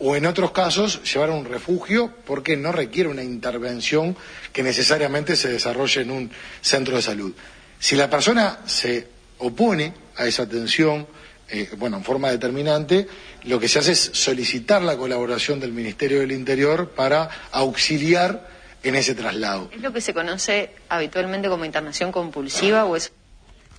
o 0.00 0.16
en 0.16 0.26
otros 0.26 0.50
casos 0.50 1.02
llevar 1.12 1.30
a 1.30 1.35
un 1.35 1.45
refugio 1.45 2.12
porque 2.26 2.57
no 2.57 2.73
requiere 2.73 3.09
una 3.09 3.23
intervención 3.23 4.16
que 4.52 4.62
necesariamente 4.62 5.37
se 5.37 5.49
desarrolle 5.49 6.00
en 6.00 6.11
un 6.11 6.30
centro 6.61 6.97
de 6.97 7.02
salud. 7.02 7.33
Si 7.78 7.97
la 7.97 8.11
persona 8.11 8.61
se 8.66 9.07
opone 9.38 9.92
a 10.16 10.26
esa 10.26 10.42
atención, 10.45 11.07
eh, 11.49 11.69
bueno, 11.76 11.99
en 11.99 12.04
forma 12.04 12.30
determinante, 12.30 13.07
lo 13.45 13.61
que 13.61 13.69
se 13.69 13.78
hace 13.78 13.92
es 13.92 14.11
solicitar 14.14 14.83
la 14.83 14.97
colaboración 14.97 15.61
del 15.61 15.73
Ministerio 15.73 16.21
del 16.21 16.33
Interior 16.33 16.90
para 16.90 17.28
auxiliar 17.52 18.49
en 18.83 18.95
ese 18.95 19.14
traslado. 19.14 19.71
¿Es 19.73 19.83
lo 19.83 19.92
que 19.92 20.00
se 20.00 20.14
conoce 20.14 20.71
habitualmente 20.88 21.49
como 21.49 21.66
internación 21.66 22.11
compulsiva 22.11 22.87
o 22.87 22.97
es 22.97 23.12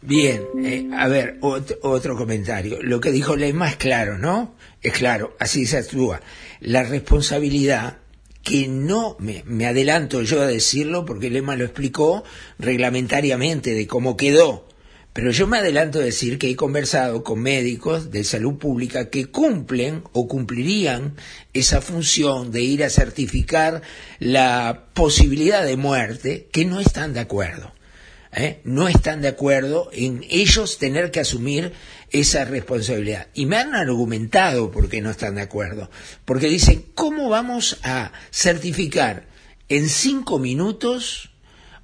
Bien, 0.03 0.41
eh, 0.63 0.89
a 0.97 1.07
ver, 1.07 1.37
otro, 1.41 1.77
otro 1.83 2.17
comentario. 2.17 2.81
Lo 2.81 2.99
que 2.99 3.11
dijo 3.11 3.35
Lema 3.35 3.69
es 3.69 3.75
claro, 3.75 4.17
¿no? 4.17 4.55
Es 4.81 4.93
claro, 4.93 5.35
así 5.39 5.67
se 5.67 5.77
actúa. 5.77 6.21
La 6.59 6.81
responsabilidad, 6.83 7.99
que 8.41 8.67
no 8.67 9.15
me, 9.19 9.43
me 9.45 9.67
adelanto 9.67 10.23
yo 10.23 10.41
a 10.41 10.47
decirlo 10.47 11.05
porque 11.05 11.29
Lema 11.29 11.55
lo 11.55 11.65
explicó 11.65 12.23
reglamentariamente 12.57 13.75
de 13.75 13.85
cómo 13.85 14.17
quedó, 14.17 14.67
pero 15.13 15.29
yo 15.29 15.45
me 15.45 15.59
adelanto 15.59 15.99
a 15.99 16.03
decir 16.03 16.39
que 16.39 16.49
he 16.49 16.55
conversado 16.55 17.23
con 17.23 17.39
médicos 17.39 18.09
de 18.09 18.23
salud 18.23 18.57
pública 18.57 19.09
que 19.09 19.25
cumplen 19.25 20.03
o 20.13 20.27
cumplirían 20.27 21.15
esa 21.53 21.81
función 21.81 22.51
de 22.51 22.61
ir 22.61 22.83
a 22.83 22.89
certificar 22.89 23.83
la 24.19 24.85
posibilidad 24.93 25.63
de 25.63 25.77
muerte, 25.77 26.47
que 26.51 26.65
no 26.65 26.79
están 26.79 27.13
de 27.13 27.19
acuerdo. 27.19 27.71
¿Eh? 28.33 28.61
no 28.63 28.87
están 28.87 29.21
de 29.21 29.27
acuerdo 29.27 29.89
en 29.93 30.25
ellos 30.29 30.77
tener 30.77 31.11
que 31.11 31.19
asumir 31.19 31.73
esa 32.11 32.45
responsabilidad. 32.45 33.27
Y 33.33 33.45
me 33.45 33.57
han 33.57 33.75
argumentado 33.75 34.71
por 34.71 34.89
qué 34.89 35.01
no 35.01 35.09
están 35.09 35.35
de 35.35 35.41
acuerdo. 35.41 35.89
Porque 36.25 36.47
dicen, 36.47 36.85
¿cómo 36.93 37.29
vamos 37.29 37.77
a 37.83 38.11
certificar 38.31 39.27
en 39.69 39.87
cinco 39.87 40.39
minutos 40.39 41.31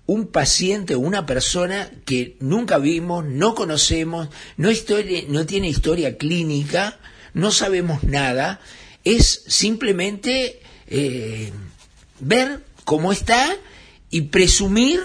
un 0.05 0.27
paciente 0.27 0.95
o 0.95 0.99
una 0.99 1.25
persona 1.25 1.91
que 2.05 2.37
nunca 2.39 2.77
vimos, 2.77 3.25
no 3.25 3.55
conocemos, 3.55 4.29
no, 4.55 4.71
historia, 4.71 5.23
no 5.27 5.45
tiene 5.45 5.67
historia 5.67 6.17
clínica, 6.17 6.97
no 7.33 7.51
sabemos 7.51 8.03
nada, 8.03 8.61
es 9.03 9.43
simplemente 9.47 10.61
eh, 10.87 11.51
ver 12.19 12.63
cómo 12.85 13.11
está 13.11 13.55
y 14.09 14.21
presumir 14.21 15.01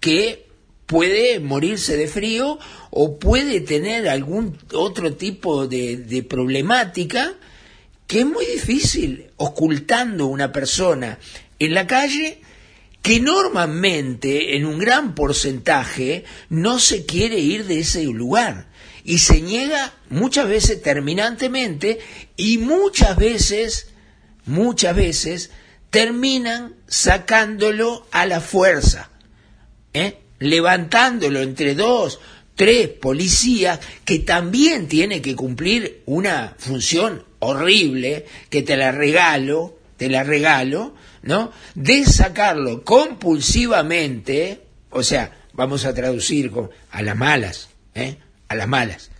que 0.00 0.45
puede 0.86 1.40
morirse 1.40 1.96
de 1.96 2.06
frío 2.06 2.58
o 2.90 3.18
puede 3.18 3.60
tener 3.60 4.08
algún 4.08 4.56
otro 4.72 5.14
tipo 5.14 5.66
de, 5.66 6.24
problemática 6.28 7.34
que 8.06 8.20
es 8.20 8.26
muy 8.26 8.46
difícil 8.46 9.30
ocultando 9.36 10.26
una 10.26 10.52
persona 10.52 11.18
en 11.58 11.74
la 11.74 11.86
calle 11.88 12.40
que 13.02 13.20
normalmente 13.20 14.56
en 14.56 14.64
un 14.64 14.78
gran 14.78 15.14
porcentaje 15.14 16.24
no 16.48 16.78
se 16.78 17.04
quiere 17.04 17.38
ir 17.38 17.66
de 17.66 17.80
ese 17.80 18.04
lugar 18.04 18.68
y 19.04 19.18
se 19.18 19.40
niega 19.40 19.92
muchas 20.08 20.48
veces 20.48 20.82
terminantemente 20.82 21.98
y 22.36 22.58
muchas 22.58 23.16
veces, 23.16 23.88
muchas 24.44 24.94
veces 24.94 25.50
terminan 25.90 26.74
sacándolo 26.88 28.06
a 28.10 28.26
la 28.26 28.40
fuerza, 28.40 29.10
¿eh? 29.92 30.18
Levantándolo 30.38 31.40
entre 31.40 31.74
dos, 31.74 32.20
tres 32.54 32.88
policías 32.88 33.80
que 34.04 34.20
también 34.20 34.88
tiene 34.88 35.22
que 35.22 35.36
cumplir 35.36 36.02
una 36.06 36.54
función 36.58 37.24
horrible 37.38 38.26
que 38.50 38.62
te 38.62 38.76
la 38.76 38.92
regalo, 38.92 39.78
te 39.96 40.08
la 40.08 40.24
regalo, 40.24 40.94
¿no? 41.22 41.52
De 41.74 42.04
sacarlo 42.04 42.82
compulsivamente, 42.82 44.62
o 44.90 45.02
sea, 45.02 45.36
vamos 45.52 45.84
a 45.84 45.94
traducir 45.94 46.50
a 46.90 47.02
las 47.02 47.16
malas, 47.16 47.68
¿eh? 47.94 48.16
A 48.48 48.54
las 48.54 48.68
malas. 48.68 49.10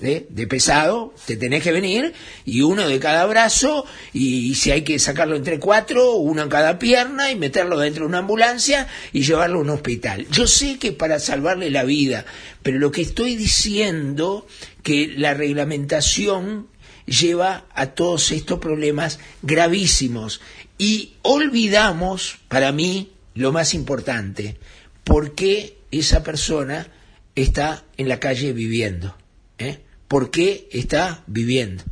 ¿Eh? 0.00 0.26
de 0.28 0.46
pesado, 0.46 1.14
te 1.26 1.36
tenés 1.36 1.62
que 1.62 1.72
venir 1.72 2.12
y 2.44 2.62
uno 2.62 2.88
de 2.88 2.98
cada 2.98 3.24
brazo 3.26 3.86
y, 4.12 4.54
si 4.54 4.70
hay 4.70 4.82
que 4.82 4.98
sacarlo 4.98 5.36
entre 5.36 5.58
cuatro, 5.58 6.12
uno 6.16 6.42
en 6.42 6.48
cada 6.48 6.78
pierna 6.78 7.30
y 7.30 7.36
meterlo 7.36 7.78
dentro 7.78 8.04
de 8.04 8.08
una 8.08 8.18
ambulancia 8.18 8.88
y 9.12 9.22
llevarlo 9.22 9.58
a 9.58 9.62
un 9.62 9.70
hospital. 9.70 10.26
Yo 10.30 10.46
sé 10.46 10.78
que 10.78 10.92
para 10.92 11.18
salvarle 11.18 11.70
la 11.70 11.84
vida, 11.84 12.24
pero 12.62 12.78
lo 12.78 12.90
que 12.90 13.02
estoy 13.02 13.36
diciendo 13.36 14.46
que 14.82 15.12
la 15.16 15.34
reglamentación 15.34 16.68
lleva 17.06 17.66
a 17.74 17.88
todos 17.88 18.32
estos 18.32 18.58
problemas 18.58 19.18
gravísimos 19.42 20.40
y 20.78 21.14
olvidamos, 21.22 22.38
para 22.48 22.72
mí, 22.72 23.12
lo 23.34 23.52
más 23.52 23.74
importante, 23.74 24.56
por 25.04 25.34
qué 25.34 25.78
esa 25.90 26.22
persona 26.22 26.88
está 27.34 27.84
en 27.96 28.08
la 28.08 28.20
calle 28.20 28.52
viviendo. 28.52 29.16
¿Eh? 29.58 29.80
¿Por 30.08 30.30
qué 30.30 30.68
está 30.72 31.22
viviendo 31.26 31.84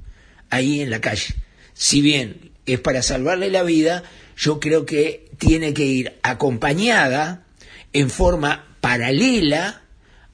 ahí 0.50 0.80
en 0.80 0.90
la 0.90 1.00
calle? 1.00 1.34
Si 1.74 2.00
bien 2.02 2.52
es 2.66 2.80
para 2.80 3.02
salvarle 3.02 3.50
la 3.50 3.62
vida, 3.62 4.02
yo 4.36 4.60
creo 4.60 4.86
que 4.86 5.30
tiene 5.38 5.74
que 5.74 5.84
ir 5.84 6.18
acompañada 6.22 7.46
en 7.92 8.10
forma 8.10 8.76
paralela 8.80 9.82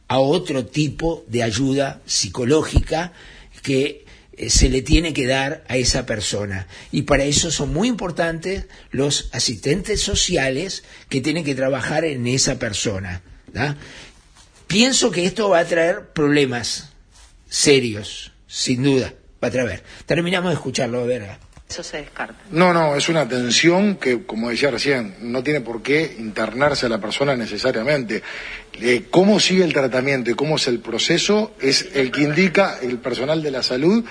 a 0.09 0.19
otro 0.19 0.67
tipo 0.67 1.25
de 1.29 1.43
ayuda 1.43 2.01
psicológica 2.07 3.13
que 3.63 4.07
se 4.49 4.69
le 4.69 4.83
tiene 4.83 5.13
que 5.13 5.27
dar 5.27 5.65
a 5.69 5.77
esa 5.77 6.07
persona. 6.07 6.67
Y 6.93 7.03
para 7.03 7.25
eso 7.25 7.51
son 7.51 7.73
muy 7.73 7.89
importantes 7.89 8.67
los 8.91 9.29
asistentes 9.33 10.01
sociales 10.01 10.85
que 11.09 11.21
tienen 11.21 11.45
que 11.45 11.55
trabajar 11.55 12.05
en 12.05 12.27
esa 12.27 12.59
persona. 12.59 13.23
Pienso 14.67 15.11
que 15.11 15.25
esto 15.25 15.49
va 15.49 15.61
a 15.61 15.65
traer 15.65 16.09
problemas 16.13 16.88
serios, 17.49 18.33
sin 18.47 18.83
duda, 18.83 19.15
va 19.43 19.49
a 19.49 19.51
traer. 19.51 19.83
Terminamos 20.07 20.51
de 20.51 20.55
escucharlo, 20.55 21.01
a 21.01 21.07
ver. 21.07 21.49
Eso 21.69 21.83
se 21.83 21.99
descarta. 21.99 22.39
No, 22.51 22.73
no, 22.73 22.97
es 22.97 23.11
una 23.11 23.29
tensión 23.29 23.97
que, 23.97 24.25
como 24.25 24.49
decía 24.49 24.71
recién, 24.71 25.17
no 25.21 25.43
tiene 25.43 25.61
por 25.61 25.83
qué 25.83 26.17
internarse 26.19 26.87
a 26.87 26.89
la 26.89 26.99
persona 26.99 27.37
necesariamente. 27.37 28.23
Eh, 28.81 29.05
cómo 29.11 29.39
sigue 29.39 29.65
el 29.65 29.75
tratamiento 29.75 30.31
y 30.31 30.35
cómo 30.35 30.57
es 30.57 30.67
el 30.67 30.81
proceso 30.81 31.55
es 31.61 31.91
el 31.95 32.11
que 32.11 32.23
indica 32.23 32.79
el 32.81 32.99
personal 32.99 33.43
de 33.43 33.51
la 33.51 33.63
salud 33.63 34.03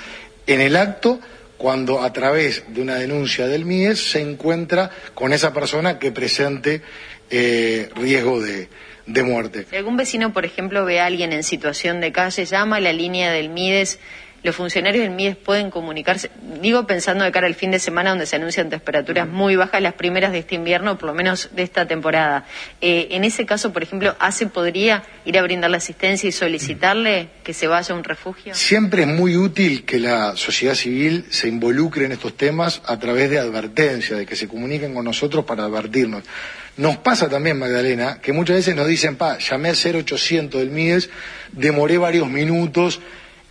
en 0.45 0.61
el 0.61 0.75
acto 0.75 1.19
cuando 1.57 2.03
a 2.03 2.13
través 2.13 2.63
de 2.67 2.81
una 2.81 2.95
denuncia 2.95 3.47
del 3.47 3.65
MIES 3.65 4.11
se 4.11 4.21
encuentra 4.21 4.91
con 5.15 5.33
esa 5.33 5.51
persona 5.51 5.97
que 5.97 6.11
presente 6.11 6.83
eh, 7.31 7.89
riesgo 7.95 8.39
de, 8.39 8.69
de 9.07 9.23
muerte. 9.23 9.65
Si 9.69 9.75
algún 9.75 9.97
vecino, 9.97 10.33
por 10.33 10.45
ejemplo, 10.45 10.85
ve 10.85 10.99
a 10.99 11.05
alguien 11.05 11.33
en 11.33 11.43
situación 11.43 12.01
de 12.01 12.11
calle, 12.11 12.45
llama 12.45 12.75
a 12.75 12.79
la 12.79 12.93
línea 12.93 13.31
del 13.31 13.49
MIDES, 13.49 13.99
los 14.43 14.55
funcionarios 14.55 15.03
del 15.03 15.13
MIDES 15.13 15.35
pueden 15.35 15.71
comunicarse, 15.71 16.29
digo 16.61 16.85
pensando 16.85 17.25
de 17.25 17.31
cara 17.31 17.47
al 17.47 17.55
fin 17.55 17.71
de 17.71 17.79
semana 17.79 18.11
donde 18.11 18.25
se 18.25 18.35
anuncian 18.35 18.69
temperaturas 18.69 19.27
muy 19.27 19.55
bajas, 19.55 19.81
las 19.81 19.93
primeras 19.93 20.31
de 20.31 20.39
este 20.39 20.55
invierno, 20.55 20.97
por 20.97 21.07
lo 21.07 21.15
menos 21.15 21.49
de 21.53 21.63
esta 21.63 21.87
temporada. 21.87 22.45
Eh, 22.79 23.07
en 23.11 23.23
ese 23.23 23.45
caso, 23.45 23.73
por 23.73 23.83
ejemplo, 23.83 24.15
¿ACE 24.19 24.47
podría 24.47 25.03
ir 25.25 25.37
a 25.37 25.41
brindarle 25.41 25.77
asistencia 25.77 26.29
y 26.29 26.31
solicitarle 26.31 27.29
que 27.43 27.53
se 27.53 27.67
vaya 27.67 27.93
a 27.93 27.97
un 27.97 28.03
refugio? 28.03 28.53
Siempre 28.53 29.01
es 29.01 29.07
muy 29.07 29.35
útil 29.35 29.85
que 29.85 29.99
la 29.99 30.35
sociedad 30.35 30.75
civil 30.75 31.25
se 31.29 31.47
involucre 31.47 32.05
en 32.05 32.11
estos 32.11 32.37
temas 32.37 32.81
a 32.85 32.99
través 32.99 33.29
de 33.29 33.39
advertencia, 33.39 34.15
de 34.15 34.25
que 34.25 34.35
se 34.35 34.47
comuniquen 34.47 34.93
con 34.93 35.03
nosotros 35.03 35.45
para 35.45 35.65
advertirnos. 35.65 36.23
Nos 36.77 36.97
pasa 36.97 37.27
también, 37.27 37.57
Magdalena, 37.57 38.19
que 38.21 38.33
muchas 38.33 38.57
veces 38.57 38.75
nos 38.75 38.87
dicen, 38.87 39.15
pa, 39.15 39.39
llamé 39.39 39.69
al 39.69 39.75
0800 39.75 40.61
del 40.61 40.69
MIDES, 40.69 41.09
demoré 41.51 41.97
varios 41.97 42.29
minutos, 42.29 42.99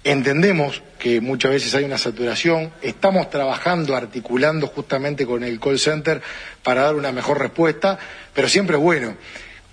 entendemos 0.05 0.81
que 1.01 1.21
muchas 1.21 1.51
veces 1.51 1.75
hay 1.75 1.83
una 1.83 1.99
saturación, 1.99 2.73
estamos 2.83 3.29
trabajando, 3.29 3.97
articulando 3.97 4.69
justamente 4.69 5.27
con 5.27 5.43
el 5.43 5.59
call 5.59 5.81
center 5.81 6.23
para 6.63 6.83
dar 6.83 6.95
una 6.95 7.11
mejor 7.11 7.41
respuesta, 7.41 7.99
pero 8.33 8.49
siempre 8.49 8.77
es 8.77 8.83
bueno. 8.83 9.17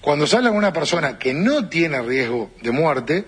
Cuando 0.02 0.28
con 0.28 0.48
una 0.48 0.74
persona 0.74 1.20
que 1.20 1.36
no 1.36 1.70
tiene 1.70 2.02
riesgo 2.02 2.52
de 2.62 2.72
muerte, 2.72 3.26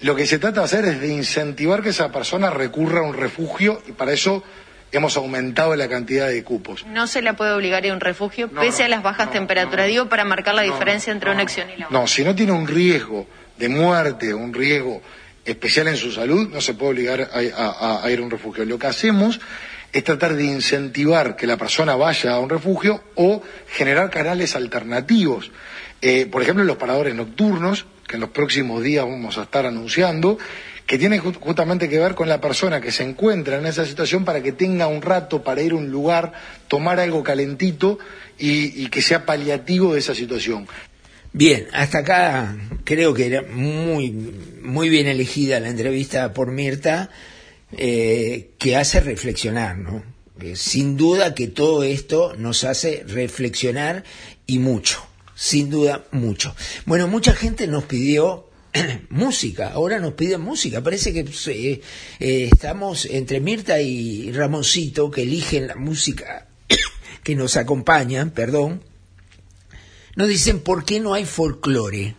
lo 0.00 0.16
que 0.16 0.26
se 0.26 0.38
trata 0.38 0.60
de 0.60 0.64
hacer 0.64 0.84
es 0.86 1.00
de 1.00 1.08
incentivar 1.08 1.82
que 1.82 1.90
esa 1.90 2.10
persona 2.10 2.48
recurra 2.48 3.00
a 3.00 3.04
un 3.04 3.14
refugio 3.14 3.82
y 3.86 3.92
para 3.92 4.12
eso 4.12 4.42
hemos 4.92 5.16
aumentado 5.16 5.74
la 5.76 5.88
cantidad 5.88 6.28
de 6.28 6.42
cupos. 6.44 6.86
No 6.86 7.06
se 7.06 7.20
la 7.22 7.34
puede 7.34 7.52
obligar 7.52 7.82
a 7.82 7.86
ir 7.86 7.92
a 7.92 7.94
un 7.94 8.00
refugio 8.00 8.48
No, 8.52 8.60
pese 8.60 8.80
no, 8.82 8.86
a 8.86 8.88
las 8.88 9.02
bajas 9.02 9.26
no, 9.26 9.32
temperaturas, 9.32 9.86
no, 9.86 9.90
digo, 9.90 10.08
para 10.08 10.24
marcar 10.24 10.54
la 10.54 10.62
diferencia 10.62 11.12
entre 11.12 11.30
una 11.30 11.42
acción 11.42 11.68
y 11.70 11.76
la 11.78 11.86
otra. 11.86 11.98
No, 12.00 12.06
si 12.06 12.24
no 12.24 12.34
tiene 12.34 12.52
un 12.52 12.66
riesgo 12.66 13.26
de 13.58 13.68
muerte, 13.68 14.32
un 14.32 14.52
riesgo 14.54 15.02
especial 15.44 15.88
en 15.88 15.96
su 15.96 16.10
salud, 16.12 16.48
no 16.52 16.60
se 16.60 16.74
puede 16.74 16.92
obligar 16.92 17.20
a, 17.32 17.38
a- 17.56 18.04
a 18.04 18.10
ir 18.10 18.18
a 18.18 18.22
un 18.22 18.30
refugio. 18.30 18.64
Lo 18.64 18.78
que 18.78 18.86
hacemos 18.86 19.40
es 19.92 20.02
tratar 20.04 20.34
de 20.34 20.44
incentivar 20.44 21.36
que 21.36 21.46
la 21.46 21.56
persona 21.56 21.94
vaya 21.96 22.32
a 22.32 22.38
un 22.40 22.50
refugio 22.50 23.02
o 23.14 23.42
generar 23.68 24.10
canales 24.10 24.56
alternativos. 24.56 25.50
Eh, 26.02 26.26
por 26.26 26.42
ejemplo, 26.42 26.64
los 26.64 26.76
paradores 26.76 27.14
nocturnos, 27.14 27.86
que 28.06 28.16
en 28.16 28.20
los 28.20 28.30
próximos 28.30 28.82
días 28.82 29.04
vamos 29.04 29.38
a 29.38 29.42
estar 29.44 29.64
anunciando, 29.66 30.36
que 30.86 30.98
tienen 30.98 31.20
justamente 31.20 31.88
que 31.88 31.98
ver 31.98 32.14
con 32.14 32.28
la 32.28 32.40
persona 32.40 32.80
que 32.80 32.92
se 32.92 33.02
encuentra 33.02 33.58
en 33.58 33.66
esa 33.66 33.84
situación 33.84 34.24
para 34.24 34.42
que 34.42 34.52
tenga 34.52 34.86
un 34.86 35.02
rato 35.02 35.42
para 35.42 35.62
ir 35.62 35.72
a 35.72 35.76
un 35.76 35.90
lugar, 35.90 36.32
tomar 36.68 37.00
algo 37.00 37.22
calentito 37.22 37.98
y, 38.38 38.82
y 38.84 38.88
que 38.88 39.02
sea 39.02 39.26
paliativo 39.26 39.94
de 39.94 39.98
esa 39.98 40.14
situación. 40.14 40.68
Bien, 41.32 41.66
hasta 41.72 41.98
acá 41.98 42.56
creo 42.84 43.12
que 43.12 43.26
era 43.26 43.42
muy, 43.42 44.10
muy 44.62 44.88
bien 44.88 45.06
elegida 45.06 45.60
la 45.60 45.68
entrevista 45.68 46.32
por 46.32 46.50
Mirta, 46.50 47.10
eh, 47.72 48.52
que 48.58 48.76
hace 48.76 49.00
reflexionar, 49.00 49.76
¿no? 49.76 50.02
Eh, 50.40 50.56
sin 50.56 50.96
duda 50.96 51.34
que 51.34 51.48
todo 51.48 51.82
esto 51.82 52.34
nos 52.36 52.64
hace 52.64 53.04
reflexionar 53.06 54.04
y 54.46 54.60
mucho, 54.60 55.06
sin 55.34 55.68
duda 55.68 56.04
mucho. 56.10 56.54
Bueno, 56.86 57.08
mucha 57.08 57.34
gente 57.34 57.66
nos 57.66 57.84
pidió 57.84 58.45
música, 59.10 59.70
ahora 59.72 59.98
nos 59.98 60.14
piden 60.14 60.40
música, 60.40 60.82
parece 60.82 61.12
que 61.12 61.24
eh, 62.20 62.48
estamos 62.52 63.06
entre 63.06 63.40
Mirta 63.40 63.80
y 63.80 64.32
Ramoncito 64.32 65.10
que 65.10 65.22
eligen 65.22 65.68
la 65.68 65.76
música 65.76 66.48
que 67.22 67.34
nos 67.34 67.56
acompañan, 67.56 68.30
perdón, 68.30 68.82
nos 70.14 70.28
dicen 70.28 70.60
por 70.60 70.84
qué 70.84 71.00
no 71.00 71.14
hay 71.14 71.24
folclore. 71.24 72.16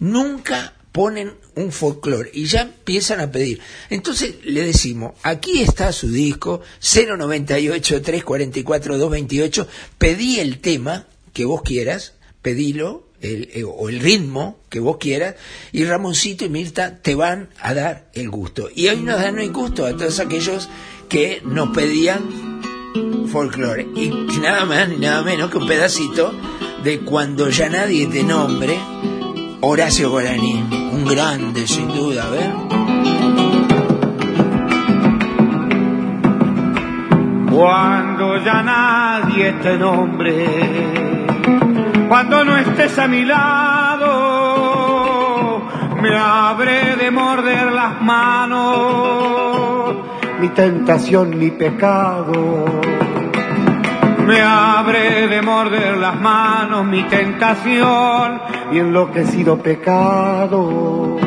Nunca 0.00 0.74
ponen 0.92 1.34
un 1.54 1.70
folclore 1.70 2.30
y 2.32 2.46
ya 2.46 2.62
empiezan 2.62 3.20
a 3.20 3.30
pedir. 3.30 3.60
Entonces 3.90 4.36
le 4.44 4.64
decimos, 4.64 5.14
aquí 5.22 5.62
está 5.62 5.92
su 5.92 6.10
disco 6.10 6.60
098 6.80 8.02
344 8.02 8.98
228, 8.98 9.68
pedí 9.98 10.40
el 10.40 10.60
tema 10.60 11.06
que 11.32 11.44
vos 11.44 11.62
quieras, 11.62 12.14
pedilo 12.42 13.07
el, 13.20 13.50
eh, 13.52 13.64
o 13.64 13.88
el 13.88 14.00
ritmo 14.00 14.58
que 14.68 14.80
vos 14.80 14.98
quieras 14.98 15.34
y 15.72 15.84
Ramoncito 15.84 16.44
y 16.44 16.48
Mirta 16.48 16.98
te 16.98 17.14
van 17.14 17.48
a 17.60 17.74
dar 17.74 18.10
el 18.14 18.30
gusto. 18.30 18.68
Y 18.74 18.88
hoy 18.88 18.98
nos 18.98 19.20
dan 19.20 19.38
el 19.38 19.52
gusto 19.52 19.86
a 19.86 19.96
todos 19.96 20.20
aquellos 20.20 20.68
que 21.08 21.40
nos 21.44 21.70
pedían 21.70 22.60
folclore 23.30 23.86
y 23.94 24.10
nada 24.40 24.64
más 24.64 24.88
ni 24.88 24.96
nada 24.96 25.22
menos 25.22 25.50
que 25.50 25.58
un 25.58 25.66
pedacito 25.66 26.32
de 26.82 27.00
cuando 27.00 27.50
ya 27.50 27.68
nadie 27.68 28.06
te 28.06 28.22
nombre 28.22 28.78
Horacio 29.60 30.10
Guaraní, 30.10 30.54
un 30.92 31.04
grande 31.04 31.66
sin 31.66 31.88
duda. 31.88 32.30
Cuando 37.50 38.44
ya 38.44 38.62
nadie 38.62 39.52
te 39.54 39.76
nombre, 39.76 40.87
cuando 42.08 42.44
no 42.44 42.56
estés 42.56 42.98
a 42.98 43.06
mi 43.06 43.24
lado, 43.24 44.06
me 46.00 46.16
habré 46.16 46.96
de 46.96 47.10
morder 47.10 47.70
las 47.72 48.00
manos, 48.00 49.94
mi 50.40 50.48
tentación, 50.48 51.38
mi 51.38 51.50
pecado. 51.50 52.64
Me 54.26 54.40
habré 54.42 55.28
de 55.28 55.42
morder 55.42 55.98
las 55.98 56.18
manos, 56.20 56.84
mi 56.86 57.02
tentación, 57.04 58.40
y 58.72 58.78
enloquecido 58.78 59.58
pecado. 59.58 61.18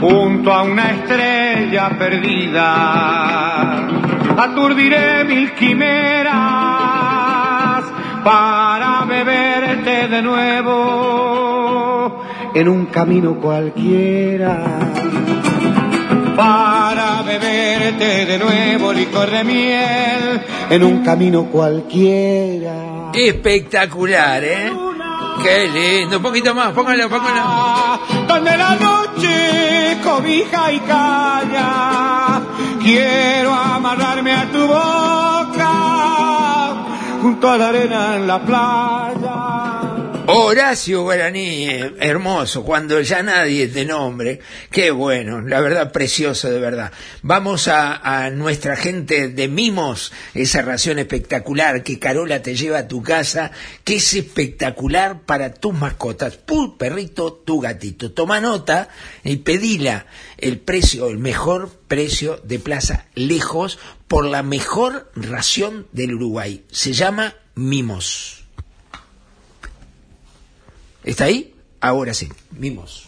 Junto 0.00 0.52
a 0.52 0.62
una 0.62 0.90
estrella 0.90 1.90
perdida, 1.98 3.88
aturdiré 4.36 5.24
mil 5.24 5.52
quimeras 5.52 6.73
para 8.24 9.04
beberte 9.04 10.08
de 10.08 10.22
nuevo 10.22 12.22
en 12.54 12.68
un 12.68 12.86
camino 12.86 13.38
cualquiera. 13.38 14.80
Para 16.34 17.22
beberte 17.22 18.26
de 18.26 18.38
nuevo 18.38 18.92
licor 18.92 19.30
de 19.30 19.44
miel 19.44 20.42
en 20.70 20.82
un 20.82 21.04
camino 21.04 21.44
cualquiera. 21.44 23.12
Espectacular, 23.12 24.42
¿eh? 24.42 24.72
Qué 25.42 25.68
lindo, 25.68 26.16
un 26.16 26.22
poquito 26.22 26.54
más, 26.54 26.72
póngalo, 26.72 27.10
póngalo. 27.10 28.00
Donde 28.26 28.56
la 28.56 28.74
noche 28.76 29.98
cobija 30.02 30.72
y 30.72 30.78
calla, 30.80 32.40
quiero 32.82 33.52
amarrarme 33.52 34.32
a 34.32 34.50
tu 34.50 34.66
boca 34.66 35.33
junto 37.24 37.48
a 37.48 37.56
la 37.56 37.68
arena 37.68 38.16
en 38.16 38.26
la 38.26 38.38
playa. 38.38 39.73
Horacio 40.26 41.02
Guaraní, 41.02 41.66
hermoso, 41.98 42.64
cuando 42.64 42.98
ya 43.02 43.22
nadie 43.22 43.68
te 43.68 43.84
nombre, 43.84 44.40
qué 44.70 44.90
bueno, 44.90 45.42
la 45.42 45.60
verdad 45.60 45.92
precioso 45.92 46.50
de 46.50 46.58
verdad. 46.58 46.92
Vamos 47.20 47.68
a, 47.68 47.96
a 47.96 48.30
nuestra 48.30 48.74
gente 48.74 49.28
de 49.28 49.48
mimos, 49.48 50.12
esa 50.32 50.62
ración 50.62 50.98
espectacular 50.98 51.82
que 51.82 51.98
Carola 51.98 52.40
te 52.40 52.56
lleva 52.56 52.78
a 52.78 52.88
tu 52.88 53.02
casa, 53.02 53.50
que 53.84 53.96
es 53.96 54.14
espectacular 54.14 55.20
para 55.20 55.52
tus 55.52 55.74
mascotas, 55.74 56.38
tu 56.46 56.78
perrito, 56.78 57.34
tu 57.44 57.60
gatito. 57.60 58.12
Toma 58.12 58.40
nota 58.40 58.88
y 59.24 59.36
pedila 59.36 60.06
el 60.38 60.58
precio, 60.58 61.08
el 61.08 61.18
mejor 61.18 61.70
precio 61.86 62.40
de 62.44 62.58
Plaza 62.58 63.08
Lejos 63.14 63.78
por 64.08 64.24
la 64.24 64.42
mejor 64.42 65.10
ración 65.16 65.86
del 65.92 66.14
Uruguay. 66.14 66.64
Se 66.70 66.94
llama 66.94 67.34
Mimos. 67.54 68.43
¿Está 71.04 71.24
ahí? 71.24 71.54
Ahora 71.80 72.14
sí, 72.14 72.28
mimos. 72.52 73.06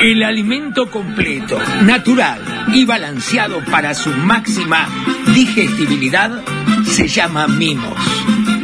El 0.00 0.22
alimento 0.22 0.90
completo, 0.90 1.58
natural 1.82 2.40
y 2.72 2.84
balanceado 2.84 3.64
para 3.70 3.94
su 3.94 4.10
máxima 4.10 4.88
digestibilidad 5.34 6.42
se 6.84 7.08
llama 7.08 7.46
mimos. 7.46 7.96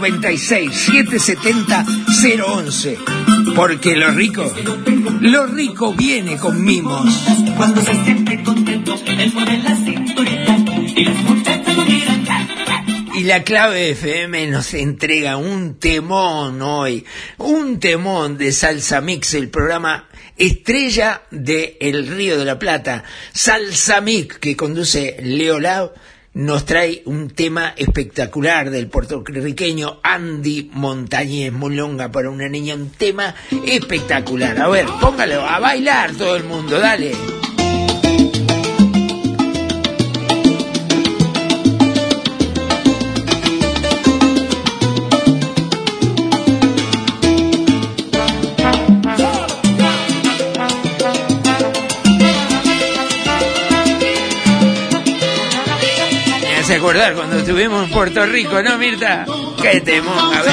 770 0.00 1.84
011. 2.46 2.98
Porque 3.54 3.96
lo 3.96 4.10
rico, 4.10 4.52
lo 5.20 5.46
rico 5.46 5.94
viene 5.94 6.36
con 6.36 6.64
mimos. 6.64 7.08
Cuando 7.56 7.80
se 7.80 8.04
siente 8.04 8.42
contento, 8.42 9.00
él 9.06 9.32
mueve 9.32 9.58
la 9.58 9.76
cinturita 9.76 10.56
y 10.96 11.04
las 11.04 11.22
muchachas 11.22 11.76
lo 11.76 11.84
miran. 11.84 12.24
Y 13.14 13.24
la 13.24 13.44
clave 13.44 13.90
FM 13.90 14.48
nos 14.48 14.74
entrega 14.74 15.36
un 15.36 15.78
temón 15.78 16.60
hoy, 16.62 17.04
un 17.38 17.78
temón 17.78 18.36
de 18.36 18.50
Salsa 18.50 19.00
Mix, 19.00 19.34
el 19.34 19.50
programa 19.50 20.08
estrella 20.36 21.22
de 21.30 21.76
El 21.80 22.08
Río 22.08 22.38
de 22.38 22.44
la 22.44 22.58
Plata. 22.58 23.04
Salsa 23.32 24.00
Mix, 24.00 24.38
que 24.38 24.56
conduce 24.56 25.16
Leo 25.22 25.60
Lau, 25.60 25.92
nos 26.34 26.64
trae 26.64 27.02
un 27.06 27.30
tema 27.30 27.74
espectacular 27.76 28.70
del 28.70 28.88
puertorriqueño 28.88 30.00
Andy 30.02 30.70
Montañez 30.72 31.52
Molonga 31.52 32.10
para 32.10 32.30
una 32.30 32.48
niña, 32.48 32.74
un 32.74 32.90
tema 32.90 33.34
espectacular. 33.66 34.60
A 34.60 34.68
ver, 34.68 34.86
póngalo 35.00 35.42
a 35.42 35.60
bailar 35.60 36.12
todo 36.14 36.36
el 36.36 36.44
mundo, 36.44 36.78
dale. 36.78 37.12
acordar 56.84 57.14
cuando 57.14 57.38
estuvimos 57.38 57.84
en 57.84 57.90
Puerto 57.90 58.26
Rico, 58.26 58.62
¿no, 58.62 58.76
Mirta? 58.76 59.24
¡Qué 59.62 59.80
temón! 59.80 60.18
A 60.18 60.42
ver. 60.42 60.52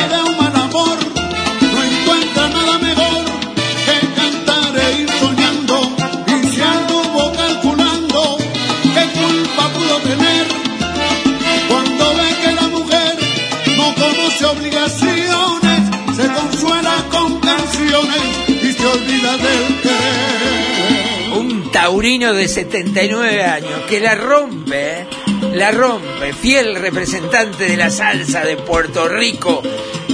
Un 21.35 21.71
taurino 21.71 22.33
de 22.33 22.47
79 22.47 23.43
años 23.43 23.81
que 23.89 23.99
la 23.99 24.15
rompe. 24.15 25.01
¿eh? 25.01 25.20
La 25.53 25.71
rompe, 25.71 26.33
fiel 26.33 26.75
representante 26.75 27.65
de 27.65 27.77
la 27.77 27.89
salsa 27.89 28.43
de 28.43 28.57
Puerto 28.57 29.07
Rico. 29.07 29.61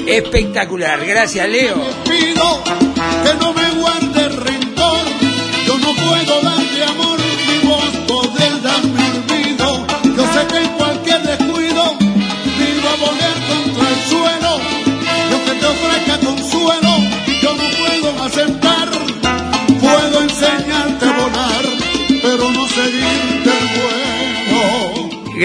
Espectacular, 0.05 1.05
gracias 1.05 1.47
Leo. 1.49 1.75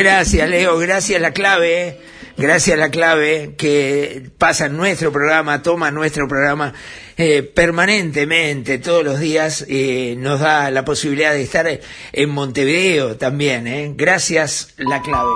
Gracias 0.03 0.51
Leo, 0.51 0.79
gracias 0.79 1.23
la 1.23 1.31
clave. 1.31 2.01
Gracias 2.37 2.77
la 2.77 2.91
clave 2.91 3.55
que 3.57 4.31
pasa 4.37 4.69
nuestro 4.69 5.13
programa, 5.13 5.63
toma 5.63 5.93
nuestro 5.93 6.27
programa 6.27 6.75
eh, 7.17 7.45
permanentemente, 7.45 8.79
todos 8.79 9.05
los 9.05 9.21
días, 9.21 9.65
eh, 9.69 10.17
nos 10.19 10.41
da 10.41 10.73
la 10.73 10.85
posibilidad 10.85 11.33
de 11.33 11.43
estar 11.43 11.81
en 12.13 12.31
Montevideo 12.31 13.17
también. 13.17 13.69
¿eh? 13.69 13.95
Gracias 13.97 14.75
la 14.77 15.01
clave. 15.03 15.31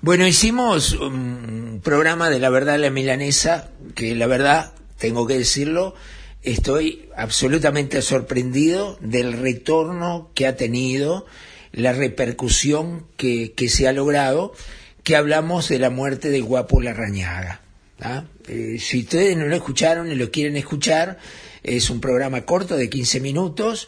Bueno, 0.02 0.28
hicimos 0.28 0.94
un 0.94 1.82
programa 1.84 2.30
de 2.30 2.40
la 2.40 2.50
verdad 2.50 2.80
la 2.80 2.92
milanesa, 2.92 3.72
que 3.96 4.14
la 4.16 4.28
verdad, 4.28 4.74
tengo 5.00 5.26
que 5.26 5.38
decirlo, 5.38 5.96
estoy 6.44 7.10
absolutamente 7.16 8.02
sorprendido 8.02 8.98
del 9.02 9.34
retorno 9.34 10.30
que 10.36 10.46
ha 10.46 10.56
tenido, 10.56 11.26
la 11.72 11.94
repercusión 11.94 13.08
que, 13.18 13.54
que 13.54 13.68
se 13.68 13.88
ha 13.88 13.94
logrado, 13.94 14.54
que 15.04 15.16
hablamos 15.16 15.68
de 15.70 15.80
la 15.80 15.90
muerte 15.90 16.30
de 16.30 16.42
Guapo 16.42 16.80
Larrañaga. 16.80 17.62
¿ah? 18.02 18.26
Eh, 18.48 18.78
si 18.80 19.00
ustedes 19.00 19.36
no 19.36 19.48
lo 19.48 19.56
escucharon 19.56 20.12
y 20.12 20.16
lo 20.16 20.30
quieren 20.30 20.58
escuchar, 20.58 21.18
es 21.64 21.90
un 21.90 22.00
programa 22.00 22.46
corto 22.46 22.78
de 22.78 22.90
15 22.90 23.20
minutos 23.20 23.88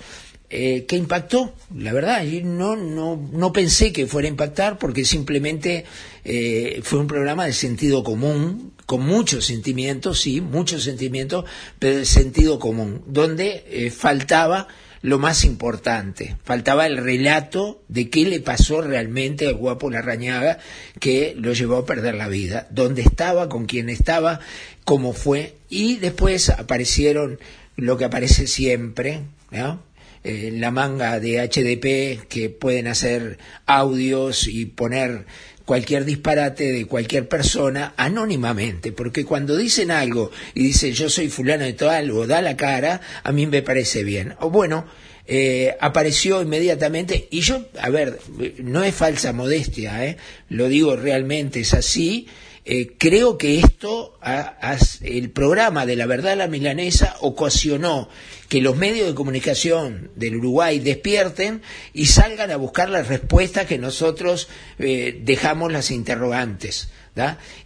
eh, 0.53 0.83
que 0.85 0.97
impactó, 0.97 1.53
la 1.77 1.93
verdad, 1.93 2.25
y 2.25 2.43
no, 2.43 2.75
no, 2.75 3.15
no 3.31 3.53
pensé 3.53 3.93
que 3.93 4.05
fuera 4.05 4.27
a 4.27 4.31
impactar 4.31 4.77
porque 4.77 5.05
simplemente 5.05 5.85
eh, 6.25 6.81
fue 6.83 6.99
un 6.99 7.07
programa 7.07 7.45
de 7.45 7.53
sentido 7.53 8.03
común, 8.03 8.73
con 8.85 9.05
muchos 9.05 9.45
sentimientos, 9.45 10.19
sí, 10.19 10.41
muchos 10.41 10.83
sentimientos, 10.83 11.45
pero 11.79 11.99
de 11.99 12.05
sentido 12.05 12.59
común, 12.59 13.01
donde 13.07 13.63
eh, 13.69 13.91
faltaba 13.91 14.67
lo 15.01 15.19
más 15.19 15.45
importante, 15.45 16.35
faltaba 16.43 16.85
el 16.85 16.97
relato 16.97 17.81
de 17.87 18.09
qué 18.09 18.25
le 18.25 18.41
pasó 18.41 18.81
realmente 18.81 19.47
al 19.47 19.55
guapo 19.55 19.89
Larrañaga 19.89 20.59
que 20.99 21.33
lo 21.37 21.53
llevó 21.53 21.77
a 21.77 21.85
perder 21.85 22.15
la 22.15 22.27
vida, 22.27 22.67
dónde 22.71 23.03
estaba, 23.03 23.47
con 23.47 23.67
quién 23.67 23.87
estaba, 23.87 24.41
cómo 24.83 25.13
fue, 25.13 25.55
y 25.69 25.95
después 25.95 26.49
aparecieron 26.49 27.39
lo 27.77 27.97
que 27.97 28.03
aparece 28.03 28.47
siempre, 28.47 29.21
¿no? 29.49 29.90
Eh, 30.23 30.51
la 30.53 30.71
manga 30.71 31.19
de 31.19 31.41
HDP 31.41 32.27
que 32.27 32.49
pueden 32.49 32.87
hacer 32.87 33.37
audios 33.65 34.47
y 34.47 34.65
poner 34.65 35.25
cualquier 35.65 36.05
disparate 36.05 36.71
de 36.71 36.85
cualquier 36.85 37.27
persona 37.27 37.93
anónimamente, 37.97 38.91
porque 38.91 39.25
cuando 39.25 39.55
dicen 39.55 39.89
algo 39.89 40.31
y 40.53 40.63
dicen 40.63 40.93
yo 40.93 41.09
soy 41.09 41.29
fulano 41.29 41.63
de 41.63 41.73
tal 41.73 42.11
o 42.11 42.27
da 42.27 42.41
la 42.41 42.57
cara, 42.57 43.01
a 43.23 43.31
mí 43.31 43.47
me 43.47 43.61
parece 43.61 44.03
bien. 44.03 44.35
O 44.39 44.49
bueno, 44.49 44.85
eh, 45.25 45.75
apareció 45.79 46.41
inmediatamente 46.41 47.27
y 47.31 47.39
yo, 47.41 47.65
a 47.79 47.89
ver, 47.89 48.19
no 48.57 48.83
es 48.83 48.93
falsa 48.93 49.33
modestia, 49.33 50.05
¿eh? 50.05 50.17
lo 50.49 50.67
digo 50.67 50.95
realmente, 50.95 51.61
es 51.61 51.73
así. 51.73 52.27
Eh, 52.63 52.95
creo 52.97 53.37
que 53.37 53.59
esto, 53.59 54.17
a, 54.21 54.55
a, 54.61 54.77
el 55.01 55.31
programa 55.31 55.85
de 55.85 55.95
la 55.95 56.05
verdad 56.05 56.37
la 56.37 56.47
milanesa 56.47 57.15
ocasionó 57.21 58.07
que 58.49 58.61
los 58.61 58.75
medios 58.75 59.07
de 59.07 59.15
comunicación 59.15 60.11
del 60.15 60.35
Uruguay 60.35 60.79
despierten 60.79 61.61
y 61.93 62.05
salgan 62.05 62.51
a 62.51 62.57
buscar 62.57 62.89
las 62.89 63.07
respuestas 63.07 63.65
que 63.65 63.77
nosotros 63.77 64.47
eh, 64.77 65.19
dejamos 65.23 65.71
las 65.71 65.89
interrogantes. 65.89 66.89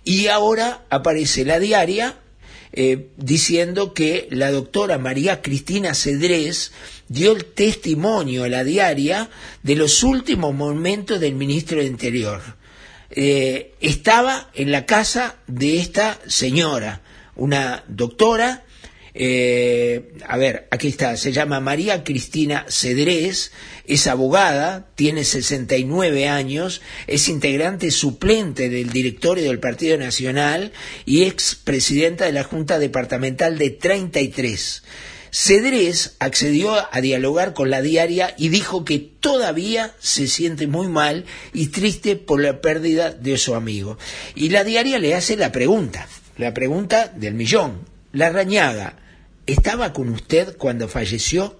Y 0.03 0.27
ahora 0.27 0.85
aparece 0.89 1.45
la 1.45 1.59
diaria 1.59 2.17
eh, 2.71 3.07
diciendo 3.17 3.93
que 3.93 4.27
la 4.31 4.51
doctora 4.51 4.97
María 4.97 5.41
Cristina 5.41 5.93
Cedrés 5.93 6.71
dio 7.07 7.31
el 7.31 7.45
testimonio 7.45 8.43
a 8.43 8.49
la 8.49 8.63
diaria 8.63 9.29
de 9.63 9.75
los 9.75 10.03
últimos 10.03 10.53
momentos 10.53 11.19
del 11.19 11.35
ministro 11.35 11.79
de 11.79 11.85
Interior. 11.85 12.41
Eh, 13.15 13.73
estaba 13.79 14.49
en 14.53 14.71
la 14.71 14.85
casa 14.85 15.37
de 15.47 15.77
esta 15.77 16.19
señora, 16.27 17.01
una 17.35 17.83
doctora, 17.87 18.65
eh, 19.17 20.11
a 20.27 20.35
ver, 20.35 20.67
aquí 20.71 20.89
está, 20.89 21.15
se 21.15 21.31
llama 21.31 21.61
María 21.61 22.03
Cristina 22.03 22.65
Cedrés, 22.67 23.53
es 23.87 24.07
abogada, 24.07 24.89
tiene 24.95 25.23
69 25.23 26.27
años, 26.27 26.81
es 27.07 27.29
integrante 27.29 27.91
suplente 27.91 28.67
del 28.67 28.89
directorio 28.89 29.45
del 29.45 29.59
Partido 29.59 29.97
Nacional 29.97 30.73
y 31.05 31.23
ex 31.23 31.55
presidenta 31.55 32.25
de 32.25 32.33
la 32.33 32.43
Junta 32.43 32.77
Departamental 32.77 33.57
de 33.57 33.69
33. 33.69 34.83
Cedrés 35.37 36.15
accedió 36.19 36.75
a 36.89 37.01
dialogar 37.01 37.53
con 37.53 37.69
la 37.69 37.81
diaria 37.81 38.33
y 38.37 38.47
dijo 38.47 38.85
que 38.85 38.99
todavía 38.99 39.93
se 39.99 40.27
siente 40.27 40.65
muy 40.65 40.87
mal 40.87 41.25
y 41.51 41.67
triste 41.67 42.15
por 42.15 42.41
la 42.41 42.61
pérdida 42.61 43.11
de 43.11 43.37
su 43.37 43.53
amigo. 43.53 43.97
Y 44.33 44.47
la 44.47 44.63
diaria 44.63 44.97
le 44.97 45.13
hace 45.13 45.35
la 45.35 45.51
pregunta, 45.51 46.07
la 46.37 46.53
pregunta 46.53 47.11
del 47.13 47.33
millón. 47.33 47.81
La 48.13 48.29
rañaga, 48.29 48.95
¿estaba 49.45 49.91
con 49.91 50.07
usted 50.07 50.55
cuando 50.55 50.87
falleció? 50.87 51.59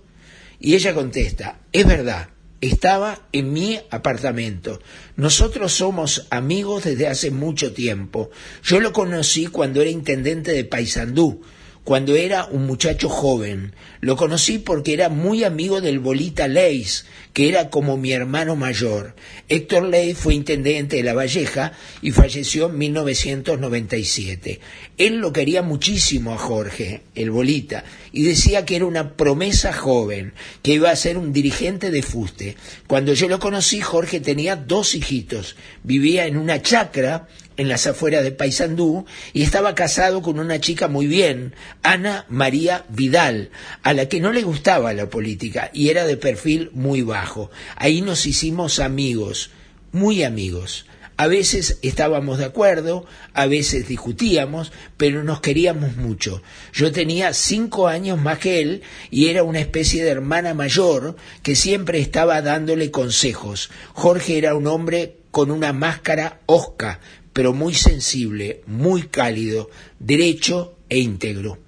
Y 0.57 0.75
ella 0.75 0.93
contesta, 0.93 1.59
es 1.73 1.85
verdad, 1.85 2.29
estaba 2.61 3.27
en 3.33 3.51
mi 3.51 3.77
apartamento. 3.89 4.79
Nosotros 5.17 5.73
somos 5.73 6.27
amigos 6.29 6.85
desde 6.85 7.09
hace 7.09 7.29
mucho 7.29 7.73
tiempo. 7.73 8.29
Yo 8.63 8.79
lo 8.79 8.93
conocí 8.93 9.47
cuando 9.47 9.81
era 9.81 9.89
intendente 9.89 10.53
de 10.53 10.63
Paysandú 10.63 11.43
cuando 11.85 12.15
era 12.15 12.45
un 12.45 12.65
muchacho 12.65 13.07
joven. 13.09 13.73
Lo 14.01 14.17
conocí 14.17 14.57
porque 14.57 14.93
era 14.93 15.07
muy 15.07 15.43
amigo 15.43 15.81
del 15.81 15.99
Bolita 15.99 16.47
Leis, 16.47 17.05
que 17.31 17.47
era 17.47 17.69
como 17.69 17.95
mi 17.95 18.11
hermano 18.11 18.55
mayor. 18.55 19.15
Héctor 19.49 19.83
Leis 19.83 20.17
fue 20.17 20.33
intendente 20.33 20.95
de 20.97 21.03
La 21.03 21.13
Valleja 21.13 21.73
y 22.01 22.11
falleció 22.11 22.65
en 22.67 22.79
1997. 22.79 24.59
Él 24.97 25.17
lo 25.17 25.31
quería 25.31 25.61
muchísimo 25.61 26.33
a 26.33 26.39
Jorge, 26.39 27.03
el 27.13 27.29
Bolita, 27.29 27.83
y 28.11 28.23
decía 28.23 28.65
que 28.65 28.77
era 28.77 28.85
una 28.85 29.13
promesa 29.13 29.71
joven, 29.71 30.33
que 30.63 30.73
iba 30.73 30.89
a 30.89 30.95
ser 30.95 31.19
un 31.19 31.33
dirigente 31.33 31.91
de 31.91 32.01
fuste. 32.01 32.57
Cuando 32.87 33.13
yo 33.13 33.27
lo 33.27 33.39
conocí, 33.39 33.79
Jorge 33.79 34.19
tenía 34.21 34.55
dos 34.55 34.95
hijitos, 34.95 35.55
vivía 35.83 36.25
en 36.25 36.37
una 36.37 36.63
chacra 36.63 37.27
en 37.57 37.69
las 37.69 37.87
afueras 37.87 38.23
de 38.23 38.31
Paysandú 38.31 39.05
y 39.33 39.43
estaba 39.43 39.75
casado 39.75 40.21
con 40.21 40.39
una 40.39 40.59
chica 40.59 40.87
muy 40.87 41.07
bien, 41.07 41.53
Ana 41.83 42.25
María 42.29 42.85
Vidal, 42.89 43.49
a 43.83 43.93
la 43.93 44.07
que 44.07 44.19
no 44.19 44.31
le 44.31 44.43
gustaba 44.43 44.93
la 44.93 45.09
política 45.09 45.69
y 45.73 45.89
era 45.89 46.05
de 46.05 46.17
perfil 46.17 46.69
muy 46.73 47.01
bajo. 47.01 47.51
Ahí 47.75 48.01
nos 48.01 48.25
hicimos 48.25 48.79
amigos, 48.79 49.51
muy 49.91 50.23
amigos. 50.23 50.85
A 51.17 51.27
veces 51.27 51.79
estábamos 51.81 52.39
de 52.39 52.45
acuerdo, 52.45 53.05
a 53.33 53.45
veces 53.45 53.87
discutíamos, 53.87 54.73
pero 54.97 55.23
nos 55.23 55.39
queríamos 55.39 55.95
mucho. 55.95 56.41
Yo 56.73 56.91
tenía 56.91 57.33
cinco 57.33 57.87
años 57.87 58.19
más 58.19 58.39
que 58.39 58.59
él 58.59 58.81
y 59.11 59.27
era 59.27 59.43
una 59.43 59.61
especie 59.61 60.03
de 60.03 60.09
hermana 60.09 60.53
mayor 60.53 61.15
que 61.41 61.55
siempre 61.55 61.99
estaba 61.99 62.41
dándole 62.41 62.91
consejos. 62.91 63.69
Jorge 63.93 64.37
era 64.37 64.55
un 64.55 64.67
hombre 64.67 65.15
con 65.31 65.51
una 65.51 65.71
máscara 65.71 66.41
osca, 66.47 66.99
pero 67.31 67.53
muy 67.53 67.73
sensible, 67.73 68.61
muy 68.67 69.03
cálido, 69.03 69.69
derecho 69.99 70.77
e 70.89 70.99
íntegro. 70.99 71.59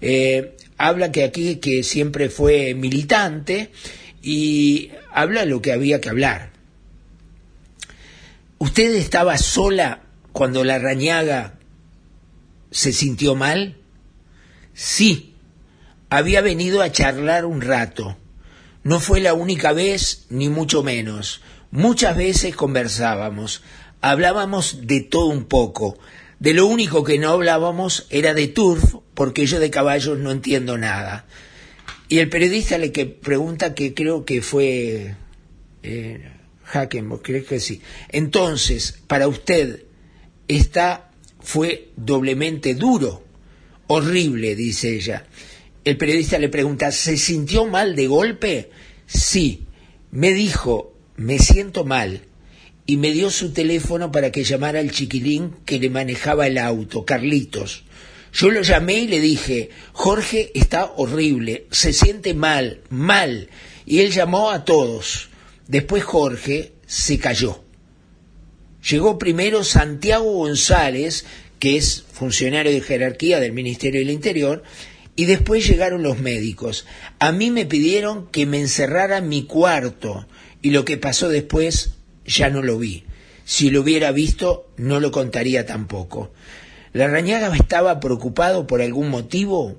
Eh, 0.00 0.56
habla 0.78 1.10
que 1.10 1.24
aquí 1.24 1.56
que 1.56 1.82
siempre 1.82 2.28
fue 2.28 2.74
militante 2.74 3.70
y 4.22 4.90
habla 5.12 5.44
lo 5.46 5.60
que 5.60 5.72
había 5.72 6.00
que 6.00 6.10
hablar. 6.10 6.53
Usted 8.64 8.94
estaba 8.94 9.36
sola 9.36 10.00
cuando 10.32 10.64
la 10.64 10.78
rañaga 10.78 11.58
¿Se 12.70 12.94
sintió 12.94 13.34
mal? 13.34 13.76
Sí. 14.72 15.34
Había 16.08 16.40
venido 16.40 16.80
a 16.80 16.90
charlar 16.90 17.44
un 17.44 17.60
rato. 17.60 18.16
No 18.82 19.00
fue 19.00 19.20
la 19.20 19.34
única 19.34 19.74
vez, 19.74 20.24
ni 20.30 20.48
mucho 20.48 20.82
menos. 20.82 21.42
Muchas 21.72 22.16
veces 22.16 22.56
conversábamos. 22.56 23.62
Hablábamos 24.00 24.86
de 24.86 25.00
todo 25.00 25.26
un 25.26 25.44
poco. 25.44 25.98
De 26.38 26.54
lo 26.54 26.64
único 26.64 27.04
que 27.04 27.18
no 27.18 27.32
hablábamos 27.32 28.06
era 28.08 28.32
de 28.32 28.48
turf, 28.48 28.94
porque 29.12 29.44
yo 29.44 29.60
de 29.60 29.68
caballos 29.68 30.18
no 30.18 30.30
entiendo 30.30 30.78
nada. 30.78 31.26
Y 32.08 32.20
el 32.20 32.30
periodista 32.30 32.78
le 32.78 32.92
que 32.92 33.04
pregunta 33.04 33.74
que 33.74 33.92
creo 33.92 34.24
que 34.24 34.40
fue 34.40 35.16
eh, 35.82 36.32
Hackenborg, 36.64 37.22
creo 37.22 37.44
que 37.44 37.60
sí. 37.60 37.80
Entonces, 38.10 39.00
para 39.06 39.28
usted, 39.28 39.84
esta 40.48 41.10
fue 41.40 41.90
doblemente 41.96 42.74
duro, 42.74 43.22
horrible, 43.86 44.56
dice 44.56 44.94
ella. 44.96 45.26
El 45.84 45.96
periodista 45.98 46.38
le 46.38 46.48
pregunta, 46.48 46.90
¿se 46.90 47.16
sintió 47.16 47.66
mal 47.66 47.94
de 47.94 48.06
golpe? 48.06 48.70
Sí. 49.06 49.66
Me 50.10 50.32
dijo, 50.32 50.94
me 51.16 51.38
siento 51.38 51.84
mal. 51.84 52.22
Y 52.86 52.96
me 52.96 53.12
dio 53.12 53.30
su 53.30 53.52
teléfono 53.52 54.10
para 54.10 54.30
que 54.30 54.44
llamara 54.44 54.80
al 54.80 54.90
chiquilín 54.90 55.52
que 55.64 55.78
le 55.78 55.90
manejaba 55.90 56.46
el 56.46 56.58
auto, 56.58 57.04
Carlitos. 57.04 57.84
Yo 58.32 58.50
lo 58.50 58.62
llamé 58.62 59.00
y 59.00 59.08
le 59.08 59.20
dije, 59.20 59.70
Jorge 59.92 60.50
está 60.54 60.92
horrible, 60.96 61.66
se 61.70 61.92
siente 61.92 62.34
mal, 62.34 62.80
mal. 62.90 63.48
Y 63.86 64.00
él 64.00 64.10
llamó 64.10 64.50
a 64.50 64.64
todos. 64.64 65.28
Después 65.66 66.04
Jorge 66.04 66.72
se 66.86 67.18
cayó. 67.18 67.62
Llegó 68.88 69.18
primero 69.18 69.64
Santiago 69.64 70.30
González, 70.32 71.24
que 71.58 71.76
es 71.76 72.04
funcionario 72.12 72.72
de 72.72 72.82
jerarquía 72.82 73.40
del 73.40 73.52
Ministerio 73.52 74.00
del 74.00 74.10
Interior, 74.10 74.62
y 75.16 75.24
después 75.24 75.66
llegaron 75.66 76.02
los 76.02 76.18
médicos. 76.18 76.86
A 77.18 77.32
mí 77.32 77.50
me 77.50 77.66
pidieron 77.66 78.26
que 78.28 78.46
me 78.46 78.60
encerrara 78.60 79.18
en 79.18 79.28
mi 79.28 79.44
cuarto 79.44 80.26
y 80.60 80.70
lo 80.70 80.84
que 80.84 80.96
pasó 80.96 81.28
después 81.28 81.94
ya 82.26 82.50
no 82.50 82.62
lo 82.62 82.78
vi. 82.78 83.04
Si 83.44 83.70
lo 83.70 83.82
hubiera 83.82 84.12
visto, 84.12 84.70
no 84.76 85.00
lo 85.00 85.10
contaría 85.10 85.66
tampoco. 85.66 86.32
¿La 86.92 87.06
Rañaga 87.08 87.54
estaba 87.54 88.00
preocupado 88.00 88.66
por 88.66 88.80
algún 88.80 89.08
motivo? 89.08 89.78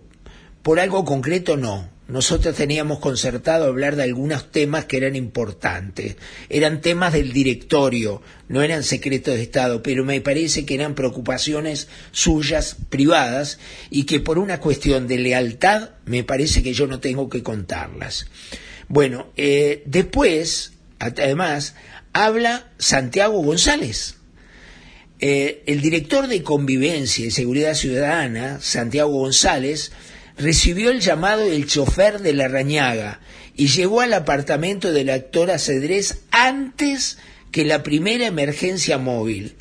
Por 0.62 0.80
algo 0.80 1.06
concreto 1.06 1.58
no. 1.58 1.89
Nosotros 2.08 2.56
teníamos 2.56 3.00
concertado 3.00 3.65
hablar 3.65 3.96
de 3.96 4.04
algunos 4.04 4.52
temas 4.52 4.86
que 4.86 4.98
eran 4.98 5.15
importantes. 5.15 6.18
Eran 6.50 6.82
temas 6.82 7.13
del 7.13 7.34
directorio, 7.34 8.22
no 8.48 8.62
eran 8.62 8.84
secretos 8.84 9.36
de 9.36 9.41
Estado, 9.41 9.82
pero 9.82 10.06
me 10.06 10.22
parece 10.22 10.65
que 10.65 10.76
eran 10.76 10.94
preocupaciones 10.94 11.88
suyas 12.12 12.78
privadas 12.89 13.58
y 13.89 14.04
que 14.04 14.20
por 14.20 14.38
una 14.38 14.60
cuestión 14.60 15.08
de 15.08 15.18
lealtad 15.18 15.91
me 16.06 16.24
parece 16.24 16.62
que 16.62 16.74
yo 16.74 16.86
no 16.86 17.00
tengo 17.00 17.28
que 17.28 17.41
contarlas. 17.41 18.28
Bueno, 18.88 19.32
eh, 19.36 19.82
después, 19.86 20.74
además, 21.00 21.76
habla 22.13 22.72
Santiago 22.78 23.41
González 23.41 24.18
eh, 25.20 25.63
el 25.65 25.82
director 25.82 26.28
de 26.28 26.44
Convivencia 26.44 27.26
y 27.26 27.32
Seguridad 27.32 27.74
Ciudadana, 27.74 28.60
Santiago 28.60 29.12
González, 29.12 29.94
recibió 30.38 30.91
el 30.91 31.00
llamado 31.00 31.45
del 31.45 31.67
chofer 31.67 32.19
de 32.19 32.34
la 32.34 32.48
Rañaga 32.48 33.21
y 33.56 33.67
llegó 33.67 34.02
al 34.02 34.13
apartamento 34.13 34.91
del 34.91 35.10
actor 35.10 35.52
Acedrés 35.52 36.24
antes 36.32 37.17
que 37.52 37.65
la 37.65 37.84
primera 37.84 38.26
emergencia 38.28 38.98
móvil. 38.98 39.56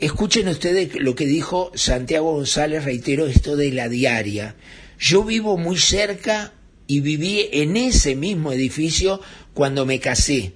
Escuchen 0.00 0.48
ustedes 0.48 0.94
lo 0.96 1.14
que 1.14 1.26
dijo 1.26 1.70
Santiago 1.74 2.32
González, 2.34 2.84
reitero 2.84 3.26
esto 3.26 3.56
de 3.56 3.72
la 3.72 3.88
diaria. 3.88 4.56
Yo 4.98 5.24
vivo 5.24 5.56
muy 5.56 5.78
cerca 5.78 6.52
y 6.86 7.00
viví 7.00 7.48
en 7.52 7.76
ese 7.76 8.14
mismo 8.16 8.52
edificio 8.52 9.20
cuando 9.54 9.86
me 9.86 10.00
casé. 10.00 10.52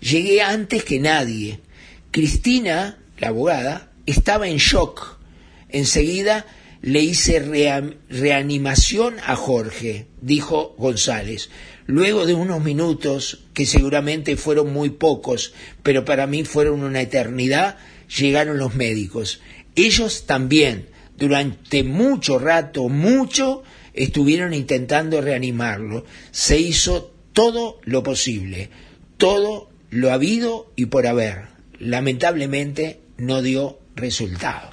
Llegué 0.00 0.42
antes 0.42 0.84
que 0.84 1.00
nadie. 1.00 1.60
Cristina, 2.10 2.98
la 3.18 3.28
abogada, 3.28 3.92
estaba 4.06 4.48
en 4.48 4.56
shock. 4.56 5.18
Enseguida 5.68 6.46
le 6.82 7.00
hice 7.00 7.38
reanimación 8.08 9.16
a 9.24 9.36
Jorge, 9.36 10.06
dijo 10.20 10.74
González. 10.78 11.48
Luego 11.86 12.26
de 12.26 12.34
unos 12.34 12.62
minutos, 12.62 13.44
que 13.54 13.66
seguramente 13.66 14.36
fueron 14.36 14.72
muy 14.72 14.90
pocos, 14.90 15.54
pero 15.82 16.04
para 16.04 16.26
mí 16.26 16.44
fueron 16.44 16.82
una 16.82 17.00
eternidad, 17.00 17.78
llegaron 18.18 18.58
los 18.58 18.74
médicos. 18.74 19.40
Ellos 19.76 20.26
también, 20.26 20.88
durante 21.16 21.84
mucho 21.84 22.38
rato, 22.38 22.88
mucho, 22.88 23.62
estuvieron 23.94 24.52
intentando 24.52 25.20
reanimarlo. 25.20 26.04
Se 26.32 26.58
hizo 26.58 27.14
todo 27.32 27.80
lo 27.84 28.02
posible, 28.02 28.70
todo 29.18 29.70
lo 29.90 30.12
habido 30.12 30.72
y 30.74 30.86
por 30.86 31.06
haber. 31.06 31.42
Lamentablemente 31.78 33.00
no 33.18 33.40
dio 33.40 33.78
resultado. 33.94 34.70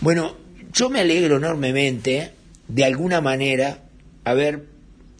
Bueno, 0.00 0.36
yo 0.72 0.90
me 0.90 1.00
alegro 1.00 1.36
enormemente 1.36 2.32
de 2.68 2.84
alguna 2.84 3.20
manera 3.20 3.84
haber 4.24 4.66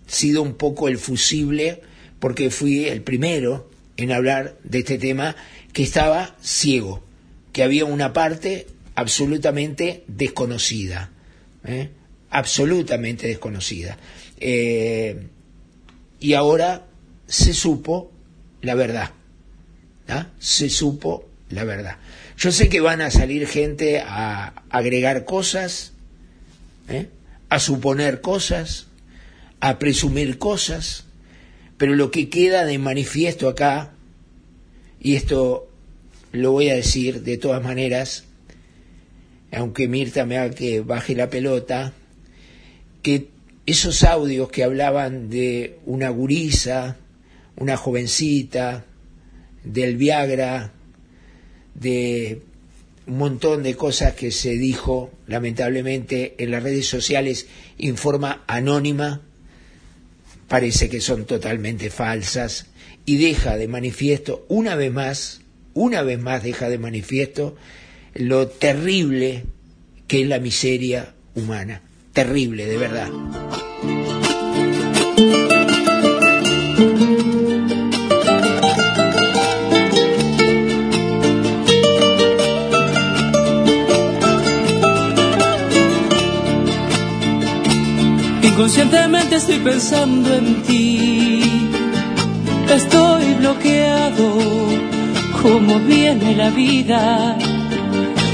sido 0.06 0.42
un 0.42 0.54
poco 0.54 0.88
el 0.88 0.98
fusible 0.98 1.82
porque 2.18 2.50
fui 2.50 2.86
el 2.86 3.02
primero 3.02 3.70
en 3.96 4.12
hablar 4.12 4.56
de 4.64 4.78
este 4.78 4.98
tema 4.98 5.36
que 5.72 5.82
estaba 5.82 6.36
ciego, 6.40 7.02
que 7.52 7.62
había 7.62 7.84
una 7.84 8.12
parte 8.12 8.66
absolutamente 8.94 10.04
desconocida, 10.06 11.10
¿eh? 11.64 11.90
absolutamente 12.30 13.28
desconocida. 13.28 13.98
Eh, 14.40 15.26
y 16.20 16.34
ahora 16.34 16.86
se 17.26 17.52
supo 17.52 18.10
la 18.62 18.74
verdad, 18.74 19.12
¿ah? 20.08 20.28
se 20.38 20.68
supo 20.68 21.28
la 21.50 21.64
verdad. 21.64 21.98
Yo 22.38 22.52
sé 22.52 22.68
que 22.68 22.80
van 22.80 23.00
a 23.00 23.10
salir 23.10 23.48
gente 23.48 23.98
a 23.98 24.62
agregar 24.70 25.24
cosas, 25.24 25.92
¿eh? 26.88 27.08
a 27.48 27.58
suponer 27.58 28.20
cosas, 28.20 28.86
a 29.58 29.80
presumir 29.80 30.38
cosas, 30.38 31.06
pero 31.78 31.96
lo 31.96 32.12
que 32.12 32.28
queda 32.28 32.64
de 32.64 32.78
manifiesto 32.78 33.48
acá, 33.48 33.90
y 35.00 35.16
esto 35.16 35.68
lo 36.30 36.52
voy 36.52 36.70
a 36.70 36.76
decir 36.76 37.24
de 37.24 37.38
todas 37.38 37.60
maneras, 37.60 38.22
aunque 39.50 39.88
Mirta 39.88 40.24
me 40.24 40.38
haga 40.38 40.54
que 40.54 40.80
baje 40.80 41.16
la 41.16 41.30
pelota, 41.30 41.92
que 43.02 43.30
esos 43.66 44.04
audios 44.04 44.48
que 44.48 44.62
hablaban 44.62 45.28
de 45.28 45.80
una 45.86 46.08
gurisa, 46.10 46.98
una 47.56 47.76
jovencita, 47.76 48.84
del 49.64 49.96
Viagra, 49.96 50.72
de 51.80 52.42
un 53.06 53.18
montón 53.18 53.62
de 53.62 53.74
cosas 53.74 54.14
que 54.14 54.30
se 54.30 54.50
dijo 54.52 55.10
lamentablemente 55.26 56.34
en 56.38 56.50
las 56.50 56.62
redes 56.62 56.86
sociales 56.86 57.46
en 57.78 57.96
forma 57.96 58.44
anónima, 58.46 59.22
parece 60.46 60.88
que 60.88 61.00
son 61.00 61.24
totalmente 61.24 61.90
falsas 61.90 62.66
y 63.06 63.16
deja 63.16 63.56
de 63.56 63.68
manifiesto 63.68 64.44
una 64.48 64.74
vez 64.74 64.92
más, 64.92 65.40
una 65.74 66.02
vez 66.02 66.18
más 66.18 66.42
deja 66.42 66.68
de 66.68 66.78
manifiesto 66.78 67.56
lo 68.14 68.48
terrible 68.48 69.44
que 70.06 70.22
es 70.22 70.28
la 70.28 70.40
miseria 70.40 71.14
humana, 71.34 71.82
terrible 72.12 72.66
de 72.66 72.76
verdad. 72.76 73.10
Conscientemente 88.58 89.36
estoy 89.36 89.60
pensando 89.60 90.34
en 90.34 90.62
ti. 90.64 91.40
Estoy 92.68 93.34
bloqueado, 93.34 94.36
como 95.40 95.78
viene 95.78 96.34
la 96.34 96.50
vida. 96.50 97.38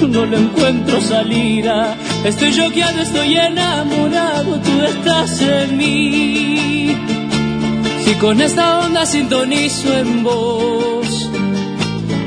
No 0.08 0.24
le 0.24 0.38
encuentro 0.38 0.98
salida. 1.02 1.94
Estoy 2.24 2.54
choqueado, 2.54 3.02
estoy 3.02 3.36
enamorado, 3.36 4.60
tú 4.60 4.82
estás 4.82 5.42
en 5.42 5.76
mí. 5.76 6.96
Si 8.02 8.14
con 8.14 8.40
esta 8.40 8.78
onda 8.78 9.04
sintonizo 9.04 9.92
en 9.94 10.24
vos, 10.24 11.30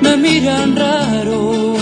me 0.02 0.18
miran 0.18 0.76
raro 0.76 1.76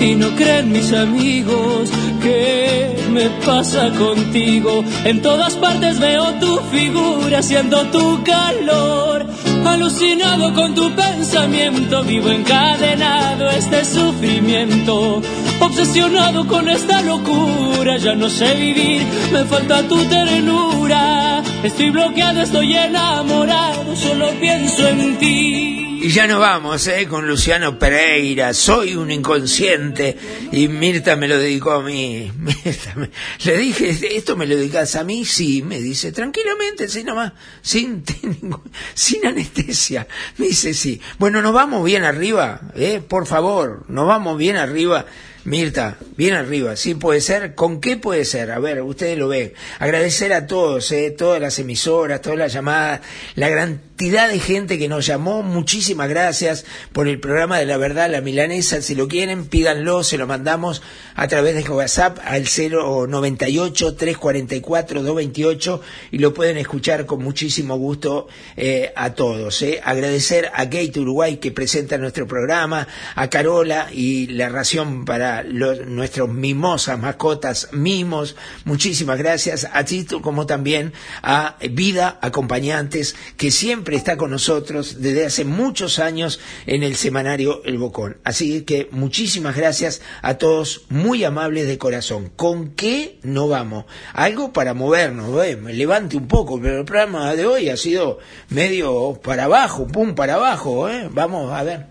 y 0.00 0.16
no 0.16 0.30
creen 0.30 0.72
mis 0.72 0.92
amigos 0.92 1.88
¿Qué 2.24 2.96
me 3.10 3.28
pasa 3.44 3.90
contigo? 3.90 4.82
En 5.04 5.20
todas 5.20 5.56
partes 5.56 6.00
veo 6.00 6.24
tu 6.40 6.56
figura, 6.72 7.42
siendo 7.42 7.84
tu 7.88 8.24
calor. 8.24 9.26
Alucinado 9.66 10.54
con 10.54 10.74
tu 10.74 10.90
pensamiento, 10.94 12.02
vivo 12.02 12.30
encadenado 12.30 13.50
este 13.50 13.84
sufrimiento. 13.84 15.20
Obsesionado 15.60 16.46
con 16.46 16.66
esta 16.70 17.02
locura, 17.02 17.98
ya 17.98 18.14
no 18.14 18.30
sé 18.30 18.54
vivir, 18.54 19.02
me 19.30 19.44
falta 19.44 19.86
tu 19.86 20.02
ternura. 20.06 21.42
Estoy 21.62 21.90
bloqueado, 21.90 22.40
estoy 22.40 22.74
enamorado, 22.74 23.94
solo 23.96 24.30
pienso 24.40 24.88
en 24.88 25.18
ti. 25.18 25.83
Y 26.04 26.10
ya 26.10 26.26
nos 26.26 26.38
vamos, 26.38 26.86
¿eh? 26.86 27.06
Con 27.08 27.26
Luciano 27.26 27.78
Pereira, 27.78 28.52
soy 28.52 28.94
un 28.94 29.10
inconsciente. 29.10 30.14
Y 30.52 30.68
Mirta 30.68 31.16
me 31.16 31.26
lo 31.26 31.38
dedicó 31.38 31.70
a 31.72 31.82
mí. 31.82 32.30
Mirta 32.38 32.92
me- 32.94 33.08
le 33.42 33.56
dije, 33.56 34.14
¿esto 34.14 34.36
me 34.36 34.44
lo 34.46 34.54
dedicas 34.54 34.96
a 34.96 35.04
mí? 35.04 35.24
Sí, 35.24 35.62
me 35.62 35.80
dice, 35.80 36.12
tranquilamente, 36.12 36.90
sí, 36.90 37.04
nomás, 37.04 37.32
sin, 37.62 38.04
sin 38.94 39.26
anestesia. 39.26 40.06
Me 40.36 40.48
dice, 40.48 40.74
sí. 40.74 41.00
Bueno, 41.18 41.40
nos 41.40 41.54
vamos 41.54 41.82
bien 41.82 42.04
arriba, 42.04 42.60
¿eh? 42.76 43.00
Por 43.06 43.26
favor, 43.26 43.86
nos 43.88 44.06
vamos 44.06 44.36
bien 44.36 44.56
arriba. 44.56 45.06
Mirta, 45.46 45.98
bien 46.16 46.32
arriba, 46.34 46.74
sí 46.74 46.94
puede 46.94 47.20
ser. 47.20 47.54
¿Con 47.54 47.78
qué 47.80 47.98
puede 47.98 48.24
ser? 48.24 48.50
A 48.50 48.58
ver, 48.58 48.80
ustedes 48.82 49.18
lo 49.18 49.28
ven. 49.28 49.52
Agradecer 49.78 50.32
a 50.32 50.46
todos, 50.46 50.90
eh, 50.92 51.10
todas 51.10 51.38
las 51.40 51.58
emisoras, 51.58 52.22
todas 52.22 52.38
las 52.38 52.52
llamadas, 52.52 53.00
la 53.34 53.50
cantidad 53.96 54.28
de 54.28 54.40
gente 54.40 54.76
que 54.76 54.88
nos 54.88 55.06
llamó. 55.06 55.44
Muchísimas 55.44 56.08
gracias 56.08 56.64
por 56.92 57.06
el 57.06 57.20
programa 57.20 57.60
de 57.60 57.64
la 57.66 57.76
verdad, 57.76 58.10
la 58.10 58.20
milanesa. 58.20 58.82
Si 58.82 58.96
lo 58.96 59.06
quieren, 59.06 59.46
pídanlo, 59.46 60.02
se 60.02 60.18
lo 60.18 60.26
mandamos 60.26 60.82
a 61.14 61.28
través 61.28 61.54
de 61.54 61.70
WhatsApp 61.70 62.18
al 62.24 62.42
098 62.48 63.94
344 63.94 65.00
228 65.04 65.80
y 66.10 66.18
lo 66.18 66.34
pueden 66.34 66.56
escuchar 66.58 67.06
con 67.06 67.22
muchísimo 67.22 67.76
gusto 67.76 68.26
eh, 68.56 68.92
a 68.96 69.14
todos. 69.14 69.62
eh. 69.62 69.80
Agradecer 69.84 70.50
a 70.52 70.64
Gate 70.64 70.98
Uruguay 70.98 71.36
que 71.36 71.52
presenta 71.52 71.96
nuestro 71.96 72.26
programa, 72.26 72.88
a 73.14 73.30
Carola 73.30 73.90
y 73.92 74.26
la 74.26 74.48
ración 74.48 75.04
para 75.04 75.44
los- 75.44 75.86
nuestros 75.86 76.28
mimosas, 76.28 76.98
mascotas, 76.98 77.68
mimos. 77.70 78.34
Muchísimas 78.64 79.18
gracias 79.18 79.68
a 79.72 79.84
Tito 79.84 80.20
como 80.20 80.46
también 80.46 80.92
a 81.22 81.54
Vida 81.70 82.18
Acompañantes 82.22 83.14
que 83.36 83.52
siempre 83.52 83.83
está 83.92 84.16
con 84.16 84.30
nosotros 84.30 85.00
desde 85.00 85.26
hace 85.26 85.44
muchos 85.44 85.98
años 85.98 86.40
en 86.66 86.82
el 86.82 86.96
semanario 86.96 87.62
El 87.64 87.78
Bocón. 87.78 88.18
Así 88.24 88.62
que 88.62 88.88
muchísimas 88.90 89.56
gracias 89.56 90.00
a 90.22 90.34
todos, 90.34 90.82
muy 90.88 91.24
amables 91.24 91.66
de 91.66 91.78
corazón. 91.78 92.30
¿Con 92.34 92.70
qué 92.70 93.18
no 93.22 93.48
vamos? 93.48 93.84
Algo 94.12 94.52
para 94.52 94.74
movernos, 94.74 95.30
me 95.60 95.72
levante 95.72 96.16
un 96.16 96.28
poco, 96.28 96.60
pero 96.60 96.80
el 96.80 96.84
programa 96.84 97.34
de 97.34 97.46
hoy 97.46 97.68
ha 97.68 97.76
sido 97.76 98.18
medio 98.48 99.20
para 99.22 99.44
abajo, 99.44 99.86
pum 99.86 100.14
para 100.14 100.34
abajo, 100.34 100.88
¿eh? 100.88 101.08
Vamos 101.10 101.52
a 101.52 101.62
ver, 101.62 101.86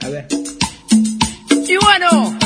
a 0.00 0.08
ver. 0.08 0.26
Y 1.50 1.76
bueno, 1.76 2.38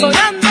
sonando. 0.00 0.48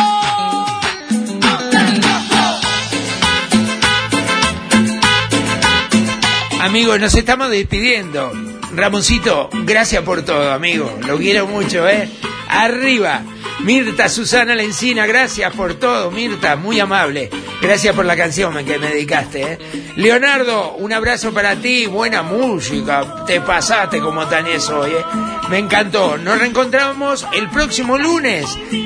Amigos, 6.61 6.99
nos 6.99 7.15
estamos 7.15 7.49
despidiendo. 7.49 8.31
Ramoncito, 8.75 9.49
gracias 9.65 10.03
por 10.03 10.23
todo, 10.23 10.51
amigo. 10.51 10.99
Lo 11.07 11.17
quiero 11.17 11.47
mucho, 11.47 11.87
¿eh? 11.87 12.07
Arriba. 12.49 13.23
Mirta 13.63 14.09
Susana 14.09 14.55
Lencina, 14.55 15.05
gracias 15.05 15.53
por 15.53 15.75
todo, 15.75 16.11
Mirta, 16.11 16.55
muy 16.55 16.79
amable. 16.79 17.29
Gracias 17.61 17.93
por 17.93 18.05
la 18.05 18.15
canción 18.15 18.53
que 18.65 18.79
me 18.79 18.87
dedicaste, 18.87 19.41
¿eh? 19.41 19.59
Leonardo, 19.97 20.75
un 20.77 20.93
abrazo 20.93 21.33
para 21.33 21.55
ti, 21.57 21.85
buena 21.85 22.23
música, 22.23 23.25
te 23.27 23.41
pasaste 23.41 23.99
como 23.99 24.25
Tanés 24.27 24.69
hoy, 24.69 24.91
¿eh? 24.91 25.05
Me 25.49 25.57
encantó. 25.57 26.17
Nos 26.17 26.39
reencontramos 26.39 27.27
el 27.33 27.49
próximo 27.49 27.97
lunes. 27.97 28.45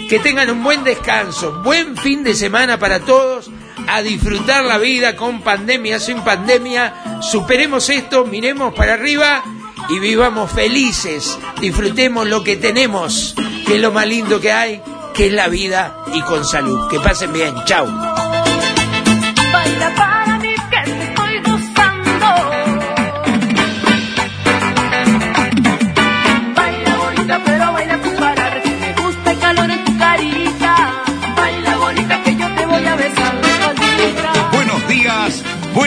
Que 0.09 0.19
tengan 0.19 0.49
un 0.49 0.63
buen 0.63 0.83
descanso, 0.83 1.61
buen 1.61 1.97
fin 1.97 2.23
de 2.23 2.33
semana 2.33 2.79
para 2.79 3.01
todos 3.01 3.51
a 3.87 4.01
disfrutar 4.01 4.63
la 4.63 4.77
vida 4.77 5.15
con 5.15 5.41
pandemia, 5.41 5.99
sin 5.99 6.21
pandemia. 6.21 7.21
Superemos 7.21 7.89
esto, 7.89 8.25
miremos 8.25 8.73
para 8.73 8.93
arriba 8.93 9.43
y 9.89 9.99
vivamos 9.99 10.51
felices. 10.51 11.37
Disfrutemos 11.59 12.27
lo 12.27 12.43
que 12.43 12.55
tenemos, 12.55 13.35
es 13.75 13.81
lo 13.81 13.91
más 13.91 14.07
lindo 14.07 14.39
que 14.39 14.51
hay, 14.51 14.81
que 15.13 15.27
es 15.27 15.33
la 15.33 15.47
vida 15.47 15.95
y 16.13 16.21
con 16.21 16.45
salud. 16.45 16.89
Que 16.89 16.99
pasen 16.99 17.33
bien. 17.33 17.55
Chao. 17.65 18.32